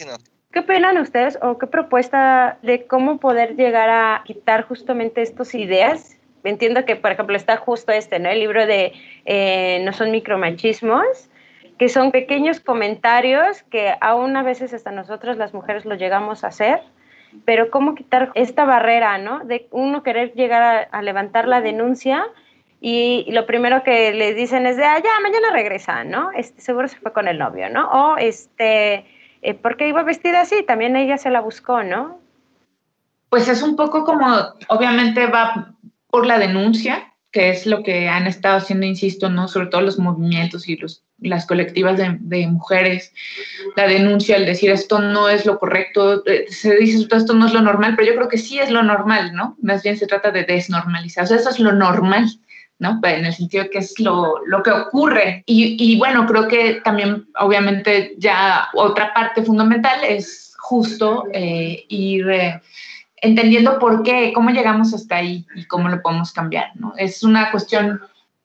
¿Qué 0.52 0.60
opinan 0.60 0.98
ustedes 0.98 1.38
o 1.44 1.60
qué 1.60 1.68
propuesta 1.68 2.58
de 2.64 2.88
cómo 2.88 3.20
poder 3.20 3.56
llegar 3.56 3.90
a 3.90 4.24
quitar 4.26 4.64
justamente 4.64 5.22
estas 5.22 5.54
ideas? 5.54 6.18
Entiendo 6.44 6.86
que, 6.86 6.96
por 6.96 7.12
ejemplo, 7.12 7.36
está 7.36 7.58
justo 7.58 7.92
este, 7.92 8.18
¿no? 8.18 8.30
El 8.30 8.40
libro 8.40 8.66
de 8.66 8.94
eh, 9.26 9.82
No 9.86 9.94
son 9.94 10.10
micromachismos, 10.10 11.29
que 11.80 11.88
son 11.88 12.12
pequeños 12.12 12.60
comentarios 12.60 13.64
que 13.72 13.96
aún 14.02 14.36
a 14.36 14.44
veces 14.44 14.74
hasta 14.74 14.92
nosotros 14.92 15.38
las 15.38 15.54
mujeres 15.54 15.86
lo 15.86 15.96
llegamos 15.96 16.44
a 16.44 16.48
hacer, 16.48 16.82
pero 17.46 17.72
cómo 17.72 17.96
quitar 17.96 18.32
esta 18.36 18.66
barrera, 18.66 19.18
¿no? 19.18 19.46
De 19.46 19.68
uno 19.72 20.04
querer 20.04 20.34
llegar 20.34 20.90
a, 20.92 21.02
levantar 21.02 21.48
la 21.48 21.62
denuncia 21.62 22.28
y, 22.82 23.26
lo 23.32 23.46
primero 23.46 23.82
que 23.84 24.14
le 24.14 24.34
dicen 24.34 24.66
es 24.66 24.76
de, 24.76 24.84
ah, 24.84 25.02
ya, 25.02 25.22
mañana 25.24 25.52
regresa, 25.52 26.04
¿no? 26.04 26.32
Este, 26.32 26.60
seguro 26.60 26.90
se 26.90 26.98
fue 26.98 27.14
con 27.14 27.30
el 27.30 27.38
novio, 27.38 27.70
¿no? 27.70 27.90
O, 27.90 28.18
este, 28.18 29.06
eh, 29.42 29.54
¿por 29.54 29.78
qué 29.78 29.88
iba 29.88 30.04
vestida 30.04 30.42
así? 30.42 30.64
También 30.64 30.98
ella 30.98 31.18
se 31.18 31.30
la 31.30 31.40
buscó, 31.40 31.84
¿no? 31.84 32.20
Pues 33.30 33.48
es 33.48 33.64
un 33.64 33.78
poco 33.78 34.04
como, 34.04 34.28
obviamente 34.68 35.28
va 35.28 35.76
por 36.10 36.26
la 36.26 36.40
denuncia, 36.40 37.14
que 37.32 37.52
es 37.52 37.66
lo 37.66 37.84
que 37.84 38.10
han 38.10 38.28
estado 38.28 38.58
haciendo, 38.58 38.86
insisto, 38.86 39.30
¿no? 39.30 39.48
Sobre 39.48 39.68
todo 39.68 39.82
los 39.82 40.00
movimientos 40.00 40.68
y 40.68 40.76
los, 40.76 41.06
las 41.22 41.46
colectivas 41.46 41.98
de, 41.98 42.18
de 42.20 42.48
mujeres, 42.48 43.14
la 43.76 43.88
denuncia, 43.88 44.38
el 44.38 44.46
decir 44.46 44.72
esto 44.72 45.00
no 45.00 45.30
es 45.30 45.46
lo 45.46 45.60
correcto, 45.60 46.24
eh, 46.26 46.46
se 46.50 46.76
dice 46.76 47.08
esto 47.12 47.34
no 47.34 47.48
es 47.48 47.54
lo 47.54 47.62
normal, 47.62 47.96
pero 47.96 48.10
yo 48.10 48.16
creo 48.16 48.30
que 48.30 48.38
sí 48.38 48.60
es 48.60 48.70
lo 48.72 48.84
normal, 48.84 49.34
¿no? 49.34 49.58
Más 49.62 49.84
bien 49.84 49.98
se 49.98 50.08
trata 50.08 50.32
de 50.32 50.44
desnormalizar, 50.44 51.24
o 51.24 51.28
sea, 51.28 51.38
eso 51.38 51.50
es 51.50 51.60
lo 51.60 51.74
normal. 51.74 52.30
¿no? 52.80 52.98
En 53.04 53.26
el 53.26 53.34
sentido 53.34 53.66
que 53.70 53.80
es 53.80 54.00
lo, 54.00 54.36
lo 54.46 54.64
que 54.64 54.72
ocurre. 54.72 55.44
Y, 55.46 55.76
y, 55.78 55.98
bueno, 55.98 56.26
creo 56.26 56.48
que 56.48 56.80
también, 56.82 57.28
obviamente, 57.38 58.14
ya 58.18 58.70
otra 58.74 59.14
parte 59.14 59.44
fundamental 59.44 60.00
es 60.08 60.50
justo 60.58 61.26
eh, 61.34 61.84
ir 61.90 62.30
eh, 62.30 62.62
entendiendo 63.18 63.80
por 63.80 64.04
qué, 64.04 64.32
cómo 64.34 64.50
llegamos 64.52 64.94
hasta 64.94 65.18
ahí 65.18 65.46
y 65.56 65.66
cómo 65.66 65.90
lo 65.90 66.02
podemos 66.02 66.32
cambiar, 66.32 66.72
¿no? 66.76 66.94
Es 66.98 67.24
una 67.24 67.52
cuestión 67.52 68.00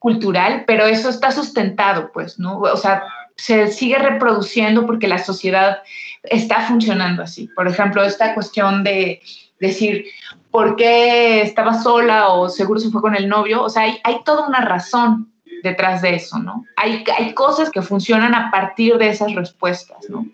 cultural, 0.04 0.64
pero 0.66 0.84
eso 0.84 1.08
está 1.08 1.30
sustentado, 1.30 2.10
pues, 2.12 2.38
¿no? 2.38 2.58
O 2.58 2.76
sea, 2.76 3.04
se 3.36 3.68
sigue 3.68 3.96
reproduciendo 3.96 4.84
porque 4.84 5.08
la 5.08 5.16
sociedad 5.16 5.78
está 6.24 6.60
funcionando 6.60 7.22
así. 7.22 7.48
Por 7.56 7.66
ejemplo, 7.68 8.04
esta 8.04 8.34
cuestión 8.34 8.84
de 8.84 9.22
decir, 9.58 10.04
¿por 10.50 10.76
qué 10.76 11.40
estaba 11.40 11.82
sola 11.82 12.28
o 12.28 12.50
seguro 12.50 12.80
se 12.80 12.90
fue 12.90 13.00
con 13.00 13.16
el 13.16 13.30
novio? 13.30 13.62
O 13.62 13.70
sea, 13.70 13.84
hay, 13.84 14.18
toda 14.26 14.46
una 14.46 14.60
razón 14.60 15.32
detrás 15.62 16.02
de 16.02 16.16
eso, 16.16 16.38
¿no? 16.38 16.66
Hay, 16.76 17.02
hay 17.16 17.32
cosas 17.32 17.70
que 17.70 17.80
funcionan 17.80 18.34
a 18.34 18.50
partir 18.50 18.98
de 18.98 19.08
esas 19.08 19.34
respuestas, 19.34 20.04
¿no? 20.10 20.26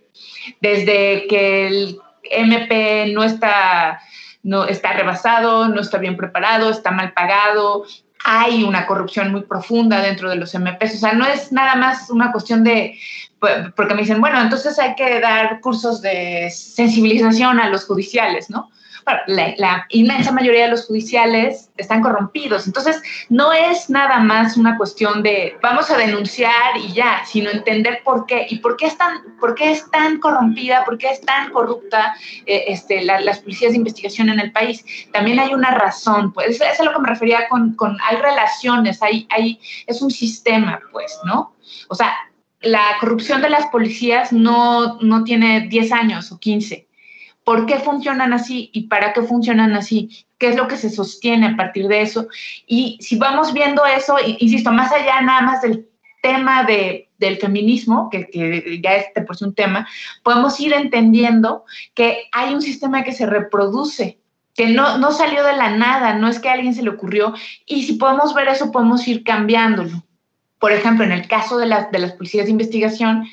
Desde 0.61 1.29
que 1.29 1.69
el 1.69 2.01
MP 2.25 3.13
no 3.15 3.23
está, 3.23 4.01
no 4.43 4.65
está 4.65 4.95
rebasado, 4.95 5.69
no 5.69 5.81
está 5.81 5.99
bien 5.99 6.17
preparado, 6.17 6.71
está 6.71 6.91
mal 6.91 7.13
pagado, 7.13 7.85
hay 8.25 8.65
una 8.65 8.87
corrupción 8.87 9.33
muy 9.33 9.43
profunda 9.43 10.01
dentro 10.01 10.29
de 10.29 10.37
los 10.37 10.55
MPs, 10.55 10.97
o 10.97 10.99
sea, 10.99 11.13
no 11.13 11.27
es 11.27 11.53
nada 11.53 11.75
más 11.77 12.11
una 12.11 12.33
cuestión 12.33 12.63
de, 12.65 12.99
porque 13.75 13.95
me 13.95 14.03
dicen, 14.03 14.21
bueno, 14.21 14.41
entonces 14.41 14.79
hay 14.79 14.95
que 14.95 15.21
dar 15.21 15.61
cursos 15.61 16.01
de 16.03 16.51
sensibilización 16.51 17.59
a 17.59 17.69
los 17.69 17.85
judiciales, 17.87 18.51
¿no? 18.51 18.71
La, 19.27 19.87
inmensa 19.91 20.33
mayoría 20.33 20.65
de 20.65 20.71
los 20.71 20.87
judiciales 20.87 21.71
están 21.77 22.03
corrompidos. 22.03 22.67
Entonces, 22.67 23.03
no 23.29 23.53
es 23.53 23.91
nada 23.91 24.19
más 24.21 24.57
una 24.57 24.77
cuestión 24.77 25.23
de 25.23 25.57
vamos 25.63 25.91
a 25.91 25.97
denunciar 25.97 26.77
y 26.77 26.93
ya, 26.93 27.25
sino 27.25 27.51
entender 27.51 28.01
por 28.05 28.27
qué 28.27 28.47
y 28.49 28.59
por 28.59 28.77
qué 28.77 28.87
es 28.87 28.97
tan, 28.97 29.37
por 29.39 29.55
qué 29.55 29.73
es 29.73 29.91
tan 29.91 30.19
corrompida, 30.19 30.85
por 30.85 30.99
qué 30.99 31.11
es 31.11 31.21
tan 31.21 31.51
corrupta 31.53 32.15
eh, 32.47 32.65
este, 32.69 33.03
las 33.05 33.41
policías 33.41 33.73
de 33.73 33.79
investigación 33.79 34.29
en 34.29 34.41
el 34.41 34.53
país. 34.53 34.85
También 35.13 35.39
hay 35.39 35.55
una 35.55 35.71
razón, 35.71 36.33
pues, 36.33 36.51
eso 36.51 36.65
es 36.65 36.81
a 36.81 36.85
lo 36.85 36.93
que 36.93 37.01
me 37.01 37.09
refería 37.09 37.49
con, 37.49 37.75
con 37.75 37.97
hay 38.09 38.17
relaciones, 38.17 39.03
hay, 39.03 39.27
hay, 39.31 39.61
es 39.87 40.03
un 40.03 40.11
sistema, 40.11 40.81
pues, 40.93 41.19
¿no? 41.25 41.55
O 41.89 41.95
sea, 41.95 42.15
la 42.61 42.97
corrupción 43.01 43.41
de 43.41 43.51
las 43.51 43.67
policías 43.69 44.33
no, 44.33 44.99
no 45.01 45.25
tiene 45.25 45.63
10 45.69 45.93
años 45.93 46.31
o 46.33 46.39
15 46.39 46.90
por 47.51 47.67
qué 47.67 47.81
funcionan 47.81 48.33
así 48.33 48.71
y 48.73 48.83
para 48.83 49.13
qué 49.13 49.23
funcionan 49.23 49.73
así, 49.73 50.25
qué 50.39 50.51
es 50.51 50.57
lo 50.57 50.69
que 50.69 50.77
se 50.77 50.89
sostiene 50.89 51.49
a 51.49 51.57
partir 51.57 51.89
de 51.89 52.01
eso. 52.01 52.29
Y 52.65 52.97
si 53.01 53.17
vamos 53.17 53.53
viendo 53.53 53.85
eso, 53.85 54.19
insisto, 54.25 54.71
más 54.71 54.93
allá 54.93 55.21
nada 55.23 55.41
más 55.41 55.61
del 55.61 55.89
tema 56.23 56.63
de, 56.63 57.09
del 57.19 57.39
feminismo, 57.39 58.09
que, 58.09 58.31
que 58.31 58.81
ya 58.81 58.95
es 58.95 59.07
por 59.27 59.37
sí 59.37 59.43
un 59.43 59.57
tema, 59.57 59.89
podemos 60.23 60.61
ir 60.61 60.73
entendiendo 60.73 61.65
que 61.95 62.29
hay 62.31 62.55
un 62.55 62.63
sistema 62.63 63.03
que 63.03 63.11
se 63.11 63.27
reproduce, 63.27 64.21
que 64.55 64.69
no, 64.69 64.99
no 64.99 65.11
salió 65.11 65.43
de 65.43 65.57
la 65.57 65.71
nada, 65.71 66.15
no 66.15 66.29
es 66.29 66.39
que 66.39 66.51
a 66.51 66.53
alguien 66.53 66.77
se 66.77 66.85
le 66.85 66.91
ocurrió, 66.91 67.35
y 67.67 67.83
si 67.83 67.95
podemos 67.95 68.33
ver 68.33 68.47
eso, 68.47 68.71
podemos 68.71 69.09
ir 69.09 69.25
cambiándolo. 69.25 70.05
Por 70.61 70.71
ejemplo, 70.71 71.05
en 71.05 71.11
el 71.11 71.27
caso 71.27 71.59
de, 71.59 71.67
las 71.67 71.91
de 71.91 71.99
las 71.99 72.13
policías 72.13 72.45
de 72.45 72.53
investigación, 72.53 73.27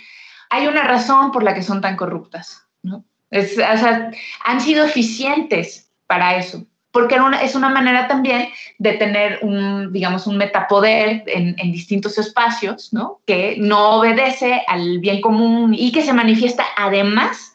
hay 0.49 0.65
una 0.65 0.81
razón 0.85 1.31
por 1.31 1.43
la 1.43 1.53
que 1.53 1.61
son 1.61 1.81
tan 1.81 1.95
corruptas. 1.95 2.66
Es, 3.29 3.53
o 3.53 3.55
sea, 3.55 4.11
han 4.43 4.61
sido 4.61 4.85
eficientes 4.85 5.91
para 6.07 6.37
eso, 6.37 6.65
porque 6.91 7.17
es 7.43 7.55
una 7.55 7.69
manera 7.69 8.07
también 8.07 8.49
de 8.79 8.93
tener 8.93 9.39
un, 9.41 9.91
digamos, 9.91 10.27
un 10.27 10.37
metapoder 10.37 11.23
en, 11.27 11.55
en, 11.57 11.71
distintos 11.71 12.17
espacios, 12.17 12.93
¿no? 12.93 13.19
Que 13.25 13.57
no 13.59 13.97
obedece 13.97 14.63
al 14.67 14.99
bien 14.99 15.21
común 15.21 15.73
y 15.73 15.91
que 15.91 16.01
se 16.01 16.13
manifiesta 16.13 16.63
además 16.77 17.53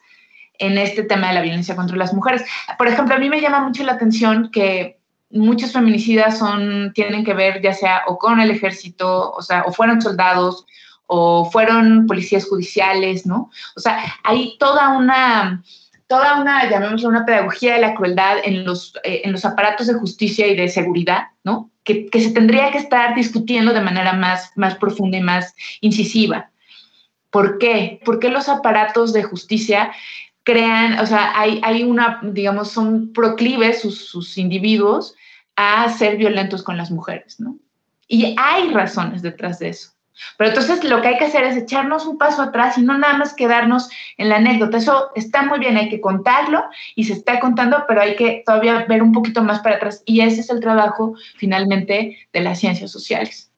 en 0.59 0.77
este 0.77 1.03
tema 1.03 1.27
de 1.27 1.33
la 1.33 1.41
violencia 1.41 1.75
contra 1.75 1.97
las 1.97 2.13
mujeres. 2.13 2.43
Por 2.77 2.87
ejemplo, 2.87 3.15
a 3.15 3.19
mí 3.19 3.29
me 3.29 3.41
llama 3.41 3.61
mucho 3.61 3.83
la 3.83 3.93
atención 3.93 4.49
que 4.51 4.99
muchos 5.33 5.73
feminicidas 5.73 6.37
son, 6.37 6.93
tienen 6.93 7.25
que 7.25 7.33
ver 7.33 7.61
ya 7.61 7.73
sea 7.73 8.03
o 8.07 8.17
con 8.17 8.39
el 8.39 8.51
ejército, 8.51 9.31
o 9.31 9.41
sea, 9.41 9.63
o 9.65 9.73
fueron 9.73 10.01
soldados, 10.01 10.65
o 11.15 11.45
fueron 11.45 12.07
policías 12.07 12.47
judiciales, 12.47 13.27
¿no? 13.27 13.51
O 13.75 13.79
sea, 13.79 14.03
hay 14.23 14.57
toda 14.57 14.97
una, 14.97 15.63
toda 16.07 16.41
una, 16.41 16.67
llamémoslo, 16.67 17.07
una 17.07 17.23
pedagogía 17.23 17.75
de 17.75 17.81
la 17.81 17.93
crueldad 17.93 18.37
en 18.43 18.65
los, 18.65 18.95
eh, 19.03 19.21
en 19.23 19.31
los 19.31 19.45
aparatos 19.45 19.85
de 19.85 19.93
justicia 19.93 20.47
y 20.47 20.55
de 20.55 20.69
seguridad, 20.69 21.27
¿no? 21.43 21.69
Que, 21.83 22.07
que, 22.07 22.19
se 22.19 22.31
tendría 22.31 22.71
que 22.71 22.79
estar 22.79 23.13
discutiendo 23.13 23.73
de 23.73 23.81
manera 23.81 24.13
más, 24.13 24.51
más 24.55 24.73
profunda 24.75 25.19
y 25.19 25.21
más 25.21 25.53
incisiva. 25.81 26.49
¿Por 27.29 27.59
qué? 27.59 27.99
¿Por 28.03 28.17
qué 28.17 28.29
los 28.29 28.49
aparatos 28.49 29.13
de 29.13 29.21
justicia 29.21 29.91
crean, 30.41 30.97
o 30.97 31.05
sea, 31.05 31.39
hay, 31.39 31.61
hay 31.61 31.83
una, 31.83 32.21
digamos, 32.23 32.71
son 32.71 33.13
proclives 33.13 33.81
sus, 33.81 33.99
sus 34.07 34.39
individuos 34.39 35.13
a 35.55 35.87
ser 35.89 36.17
violentos 36.17 36.63
con 36.63 36.75
las 36.75 36.89
mujeres, 36.89 37.39
¿no? 37.39 37.55
Y 38.07 38.35
hay 38.35 38.69
razones 38.71 39.21
detrás 39.21 39.59
de 39.59 39.69
eso. 39.69 39.93
Pero 40.37 40.49
entonces 40.49 40.83
lo 40.83 41.01
que 41.01 41.09
hay 41.09 41.17
que 41.17 41.25
hacer 41.25 41.43
es 41.43 41.57
echarnos 41.57 42.05
un 42.05 42.17
paso 42.17 42.41
atrás 42.41 42.77
y 42.77 42.81
no 42.81 42.97
nada 42.97 43.17
más 43.17 43.33
quedarnos 43.33 43.89
en 44.17 44.29
la 44.29 44.37
anécdota. 44.37 44.77
Eso 44.77 45.11
está 45.15 45.43
muy 45.43 45.59
bien, 45.59 45.77
hay 45.77 45.89
que 45.89 46.01
contarlo 46.01 46.63
y 46.95 47.05
se 47.05 47.13
está 47.13 47.39
contando, 47.39 47.85
pero 47.87 48.01
hay 48.01 48.15
que 48.15 48.43
todavía 48.45 48.85
ver 48.87 49.01
un 49.01 49.11
poquito 49.11 49.43
más 49.43 49.59
para 49.59 49.75
atrás. 49.75 50.03
Y 50.05 50.21
ese 50.21 50.41
es 50.41 50.49
el 50.49 50.59
trabajo 50.59 51.15
finalmente 51.37 52.17
de 52.31 52.41
las 52.41 52.59
ciencias 52.59 52.91
sociales, 52.91 53.51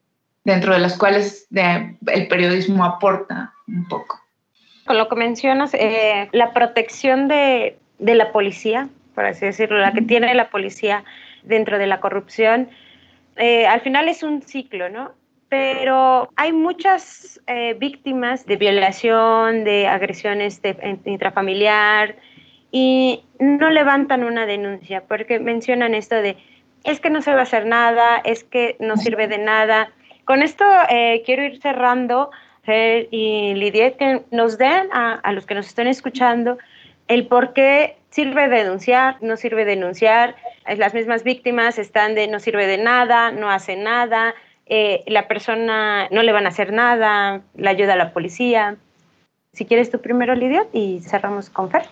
dentro 0.43 0.73
de 0.73 0.79
las 0.79 0.97
cuales 0.97 1.47
el 1.51 2.27
periodismo 2.27 2.83
aporta 2.85 3.53
un 3.67 3.87
poco. 3.87 4.19
Con 4.85 4.97
lo 4.97 5.09
que 5.09 5.15
mencionas, 5.15 5.73
eh, 5.73 6.29
la 6.31 6.53
protección 6.53 7.27
de, 7.27 7.77
de 7.97 8.15
la 8.15 8.31
policía, 8.31 8.87
por 9.15 9.25
así 9.25 9.45
decirlo, 9.45 9.79
la 9.79 9.93
que 9.93 10.01
tiene 10.01 10.33
la 10.35 10.49
policía 10.49 11.03
dentro 11.43 11.79
de 11.79 11.87
la 11.87 11.99
corrupción, 11.99 12.69
eh, 13.35 13.65
al 13.65 13.81
final 13.81 14.07
es 14.07 14.23
un 14.23 14.41
ciclo, 14.41 14.89
¿no? 14.89 15.11
Pero 15.49 16.29
hay 16.35 16.53
muchas 16.53 17.41
eh, 17.47 17.75
víctimas 17.79 18.45
de 18.45 18.55
violación, 18.57 19.63
de 19.63 19.87
agresiones 19.87 20.61
intrafamiliar 21.05 22.15
y 22.71 23.23
no 23.39 23.69
levantan 23.69 24.23
una 24.23 24.45
denuncia 24.45 25.03
porque 25.07 25.39
mencionan 25.39 25.93
esto 25.93 26.15
de 26.15 26.37
es 26.83 26.99
que 26.99 27.09
no 27.09 27.21
se 27.21 27.31
va 27.31 27.39
a 27.39 27.43
hacer 27.43 27.65
nada, 27.65 28.17
es 28.23 28.43
que 28.43 28.75
no 28.79 28.95
sirve 28.97 29.27
de 29.27 29.39
nada. 29.39 29.91
Con 30.23 30.43
esto 30.43 30.65
eh, 30.89 31.23
quiero 31.25 31.43
ir 31.43 31.59
cerrando 31.59 32.29
y 32.67 33.53
Lidia 33.53 33.95
que 33.95 34.23
nos 34.31 34.57
den 34.57 34.89
a, 34.91 35.13
a 35.13 35.31
los 35.33 35.45
que 35.45 35.53
nos 35.53 35.67
están 35.67 35.87
escuchando 35.87 36.57
el 37.07 37.27
por 37.27 37.53
qué 37.53 37.97
sirve 38.09 38.47
denunciar, 38.47 39.17
no 39.21 39.37
sirve 39.37 39.65
denunciar, 39.65 40.35
las 40.77 40.93
mismas 40.93 41.23
víctimas 41.23 41.77
están 41.77 42.15
de 42.15 42.27
no 42.27 42.39
sirve 42.39 42.65
de 42.65 42.77
nada, 42.77 43.31
no 43.31 43.51
hace 43.51 43.75
nada, 43.75 44.33
eh, 44.65 45.03
la 45.07 45.27
persona 45.27 46.07
no 46.09 46.23
le 46.23 46.31
van 46.31 46.45
a 46.45 46.49
hacer 46.49 46.73
nada, 46.73 47.41
la 47.55 47.69
ayuda 47.69 47.93
a 47.93 47.97
la 47.97 48.13
policía. 48.13 48.77
Si 49.53 49.65
quieres 49.65 49.91
tú 49.91 50.01
primero, 50.01 50.35
Lidia, 50.35 50.65
y 50.73 50.99
cerramos 51.01 51.49
con 51.49 51.69
Fer. 51.69 51.83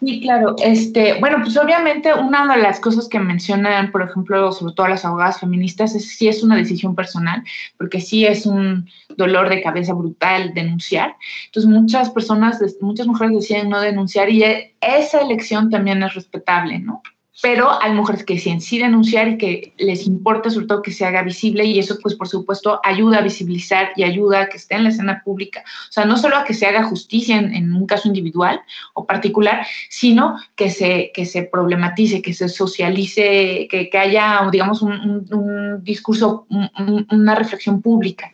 Sí, 0.00 0.20
claro. 0.20 0.56
Este, 0.62 1.18
bueno, 1.20 1.38
pues 1.42 1.56
obviamente 1.56 2.12
una 2.14 2.54
de 2.54 2.62
las 2.62 2.80
cosas 2.80 3.08
que 3.08 3.18
mencionan, 3.18 3.90
por 3.90 4.02
ejemplo, 4.02 4.52
sobre 4.52 4.74
todo 4.74 4.88
las 4.88 5.04
abogadas 5.04 5.40
feministas, 5.40 5.94
es 5.94 6.16
si 6.16 6.28
es 6.28 6.42
una 6.42 6.56
decisión 6.56 6.94
personal, 6.94 7.42
porque 7.76 8.00
sí 8.00 8.26
es 8.26 8.46
un 8.46 8.88
dolor 9.16 9.48
de 9.48 9.62
cabeza 9.62 9.94
brutal 9.94 10.54
denunciar. 10.54 11.16
Entonces, 11.46 11.70
muchas 11.70 12.10
personas, 12.10 12.60
muchas 12.80 13.06
mujeres 13.06 13.34
deciden 13.34 13.68
no 13.68 13.80
denunciar 13.80 14.30
y 14.30 14.44
esa 14.80 15.20
elección 15.20 15.70
también 15.70 16.02
es 16.02 16.14
respetable, 16.14 16.78
¿no? 16.78 17.02
Pero 17.42 17.70
hay 17.82 17.92
mujeres 17.92 18.24
que 18.24 18.38
sí, 18.38 18.58
sí 18.60 18.78
denunciar 18.78 19.28
y 19.28 19.38
que 19.38 19.74
les 19.76 20.06
importa 20.06 20.48
sobre 20.48 20.66
todo 20.66 20.82
que 20.82 20.90
se 20.90 21.04
haga 21.04 21.22
visible 21.22 21.64
y 21.64 21.78
eso 21.78 21.98
pues 22.02 22.14
por 22.14 22.28
supuesto 22.28 22.80
ayuda 22.82 23.18
a 23.18 23.22
visibilizar 23.22 23.90
y 23.94 24.04
ayuda 24.04 24.42
a 24.42 24.48
que 24.48 24.56
esté 24.56 24.76
en 24.76 24.84
la 24.84 24.88
escena 24.88 25.22
pública. 25.22 25.62
O 25.88 25.92
sea, 25.92 26.06
no 26.06 26.16
solo 26.16 26.36
a 26.36 26.44
que 26.44 26.54
se 26.54 26.66
haga 26.66 26.84
justicia 26.84 27.36
en, 27.36 27.74
un 27.74 27.86
caso 27.86 28.08
individual 28.08 28.60
o 28.94 29.06
particular, 29.06 29.66
sino 29.90 30.38
que 30.54 30.70
se, 30.70 31.10
que 31.12 31.26
se 31.26 31.42
problematice, 31.42 32.22
que 32.22 32.32
se 32.32 32.48
socialice, 32.48 33.68
que, 33.70 33.90
haya, 33.98 34.48
digamos, 34.50 34.80
un, 34.80 35.84
discurso, 35.84 36.46
una 37.10 37.34
reflexión 37.34 37.82
pública. 37.82 38.32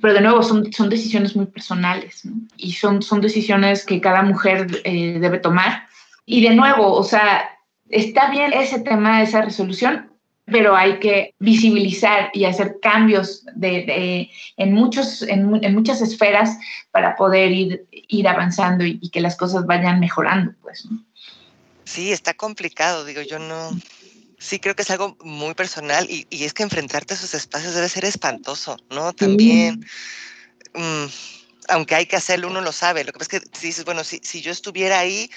Pero 0.00 0.14
de 0.14 0.20
nuevo, 0.20 0.42
son, 0.42 0.72
son 0.72 0.88
decisiones 0.88 1.34
muy 1.34 1.46
personales 1.46 2.22
y 2.56 2.72
son, 2.72 3.02
son 3.02 3.20
decisiones 3.20 3.84
que 3.84 4.00
cada 4.00 4.22
mujer 4.22 4.82
eh, 4.84 5.18
debe 5.18 5.38
tomar. 5.38 5.86
Y 6.26 6.42
de 6.42 6.54
nuevo, 6.54 6.92
o 6.92 7.02
sea, 7.02 7.55
está 7.88 8.30
bien 8.30 8.52
ese 8.52 8.80
tema, 8.80 9.22
esa 9.22 9.42
resolución, 9.42 10.10
pero 10.46 10.76
hay 10.76 11.00
que 11.00 11.34
visibilizar 11.40 12.30
y 12.32 12.44
hacer 12.44 12.78
cambios 12.80 13.44
de, 13.54 14.30
en, 14.56 14.72
muchos, 14.72 15.22
en, 15.22 15.74
muchas 15.74 16.00
esferas 16.00 16.56
para 16.92 17.16
poder 17.16 17.50
ir, 17.50 17.86
ir 17.90 18.28
avanzando 18.28 18.84
y, 18.84 19.10
que 19.10 19.20
las 19.20 19.36
cosas 19.36 19.66
vayan 19.66 19.98
mejorando, 19.98 20.52
pues. 20.62 20.86
Sí, 21.84 22.12
está 22.12 22.34
complicado, 22.34 23.04
digo, 23.04 23.22
yo 23.22 23.38
no, 23.40 23.70
sí 24.38 24.60
creo 24.60 24.76
que 24.76 24.82
es 24.82 24.90
algo 24.90 25.16
muy 25.22 25.54
personal 25.54 26.06
y, 26.08 26.26
es 26.30 26.54
que 26.54 26.62
enfrentarte 26.62 27.14
a 27.14 27.16
esos 27.16 27.34
espacios 27.34 27.74
debe 27.74 27.88
ser 27.88 28.04
espantoso, 28.04 28.76
¿no? 28.90 29.12
También, 29.12 29.84
mm, 30.74 31.06
aunque 31.68 31.96
hay 31.96 32.06
que 32.06 32.16
hacerlo, 32.16 32.48
uno 32.48 32.60
lo 32.60 32.72
sabe, 32.72 33.02
lo 33.02 33.12
que 33.12 33.18
pasa 33.18 33.36
es 33.36 33.42
que 33.42 33.58
si 33.58 33.66
dices, 33.66 33.84
bueno, 33.84 34.04
si, 34.04 34.20
si 34.22 34.42
yo 34.42 34.52
estuviera 34.52 35.00
ahí, 35.00 35.28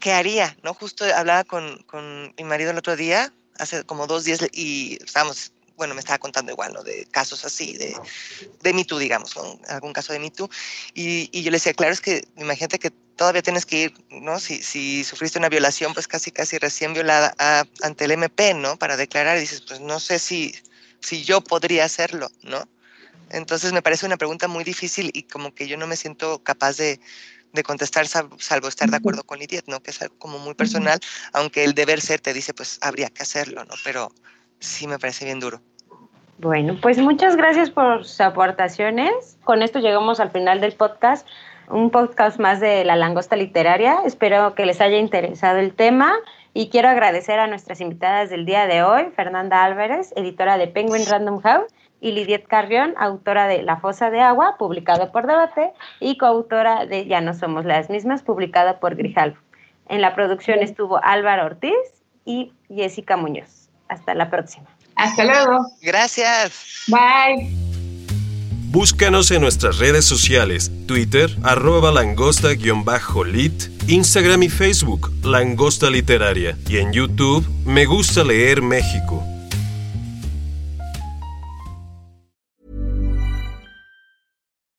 ¿qué 0.00 0.12
haría? 0.12 0.56
¿No? 0.62 0.74
Justo 0.74 1.04
hablaba 1.14 1.44
con, 1.44 1.82
con 1.84 2.34
mi 2.36 2.44
marido 2.44 2.70
el 2.70 2.78
otro 2.78 2.96
día, 2.96 3.32
hace 3.58 3.84
como 3.84 4.06
dos 4.06 4.24
días, 4.24 4.40
y 4.52 4.98
estábamos, 5.04 5.52
bueno, 5.76 5.94
me 5.94 6.00
estaba 6.00 6.18
contando 6.18 6.52
igual, 6.52 6.72
¿no? 6.72 6.82
De 6.82 7.06
casos 7.10 7.44
así, 7.44 7.76
de, 7.76 7.94
de 8.62 8.72
Me 8.72 8.84
digamos, 8.84 9.34
algún 9.68 9.92
caso 9.92 10.12
de 10.12 10.18
Me. 10.18 10.32
Y, 10.94 11.28
y, 11.32 11.42
yo 11.42 11.50
le 11.50 11.56
decía, 11.56 11.74
claro, 11.74 11.92
es 11.92 12.00
que 12.00 12.26
imagínate 12.36 12.78
que 12.78 12.90
todavía 12.90 13.42
tienes 13.42 13.66
que 13.66 13.82
ir, 13.82 13.94
¿no? 14.10 14.38
Si, 14.38 14.62
si 14.62 15.04
sufriste 15.04 15.38
una 15.38 15.48
violación, 15.48 15.94
pues 15.94 16.06
casi, 16.06 16.30
casi 16.30 16.58
recién 16.58 16.92
violada 16.92 17.34
ante 17.82 18.04
el 18.04 18.12
MP, 18.12 18.54
¿no? 18.54 18.76
Para 18.78 18.96
declarar, 18.96 19.38
dices, 19.38 19.62
pues 19.62 19.80
no 19.80 20.00
sé 20.00 20.18
si, 20.18 20.54
si 21.00 21.24
yo 21.24 21.40
podría 21.40 21.84
hacerlo, 21.84 22.30
¿no? 22.42 22.68
Entonces 23.30 23.72
me 23.72 23.82
parece 23.82 24.06
una 24.06 24.16
pregunta 24.16 24.46
muy 24.46 24.62
difícil 24.62 25.10
y 25.12 25.24
como 25.24 25.52
que 25.54 25.66
yo 25.66 25.76
no 25.76 25.86
me 25.86 25.96
siento 25.96 26.42
capaz 26.44 26.76
de, 26.76 27.00
de 27.56 27.64
contestar 27.64 28.06
salvo 28.06 28.68
estar 28.68 28.88
de 28.88 28.96
acuerdo 28.96 29.24
con 29.24 29.40
Lidiet, 29.40 29.66
¿no? 29.66 29.80
Que 29.80 29.90
es 29.90 29.98
como 30.18 30.38
muy 30.38 30.54
personal, 30.54 31.00
aunque 31.32 31.64
el 31.64 31.74
deber 31.74 32.00
ser 32.00 32.20
te 32.20 32.32
dice, 32.32 32.54
pues 32.54 32.78
habría 32.82 33.08
que 33.10 33.22
hacerlo, 33.22 33.64
¿no? 33.64 33.74
Pero 33.82 34.12
sí 34.60 34.86
me 34.86 34.98
parece 34.98 35.24
bien 35.24 35.40
duro. 35.40 35.60
Bueno, 36.38 36.76
pues 36.80 36.98
muchas 36.98 37.34
gracias 37.36 37.70
por 37.70 38.04
sus 38.04 38.20
aportaciones. 38.20 39.38
Con 39.44 39.62
esto 39.62 39.78
llegamos 39.78 40.20
al 40.20 40.30
final 40.30 40.60
del 40.60 40.72
podcast, 40.72 41.26
un 41.68 41.90
podcast 41.90 42.38
más 42.38 42.60
de 42.60 42.84
la 42.84 42.94
langosta 42.94 43.36
literaria. 43.36 44.00
Espero 44.04 44.54
que 44.54 44.66
les 44.66 44.80
haya 44.80 44.98
interesado 44.98 45.58
el 45.58 45.74
tema 45.74 46.14
y 46.52 46.68
quiero 46.68 46.88
agradecer 46.88 47.38
a 47.38 47.46
nuestras 47.46 47.80
invitadas 47.80 48.28
del 48.30 48.44
día 48.44 48.66
de 48.66 48.82
hoy, 48.82 49.06
Fernanda 49.16 49.64
Álvarez, 49.64 50.12
editora 50.14 50.58
de 50.58 50.68
Penguin 50.68 51.06
Random 51.06 51.40
House, 51.40 51.72
y 52.00 52.12
Lidiet 52.12 52.46
Carrión, 52.46 52.94
autora 52.98 53.46
de 53.46 53.62
La 53.62 53.78
Fosa 53.78 54.10
de 54.10 54.20
Agua, 54.20 54.56
publicado 54.58 55.12
por 55.12 55.26
Debate, 55.26 55.72
y 56.00 56.18
coautora 56.18 56.86
de 56.86 57.06
Ya 57.06 57.20
no 57.20 57.34
somos 57.34 57.64
las 57.64 57.90
mismas, 57.90 58.22
publicada 58.22 58.78
por 58.80 58.96
Grijalvo. 58.96 59.38
En 59.88 60.00
la 60.00 60.14
producción 60.14 60.60
estuvo 60.60 61.02
Álvaro 61.02 61.46
Ortiz 61.46 61.74
y 62.24 62.52
Jessica 62.68 63.16
Muñoz. 63.16 63.68
Hasta 63.88 64.14
la 64.14 64.30
próxima. 64.30 64.66
Hasta 64.96 65.24
luego. 65.24 65.66
Gracias. 65.80 66.84
Bye. 66.88 67.66
Búscanos 68.70 69.30
en 69.30 69.40
nuestras 69.40 69.78
redes 69.78 70.04
sociales, 70.04 70.70
Twitter, 70.86 71.30
arroba 71.42 71.92
langosta-lit, 71.92 73.52
Instagram 73.88 74.42
y 74.42 74.48
Facebook, 74.50 75.10
Langosta 75.24 75.88
Literaria, 75.88 76.58
y 76.68 76.78
en 76.78 76.92
YouTube, 76.92 77.46
Me 77.64 77.86
Gusta 77.86 78.22
Leer 78.22 78.60
México. 78.60 79.24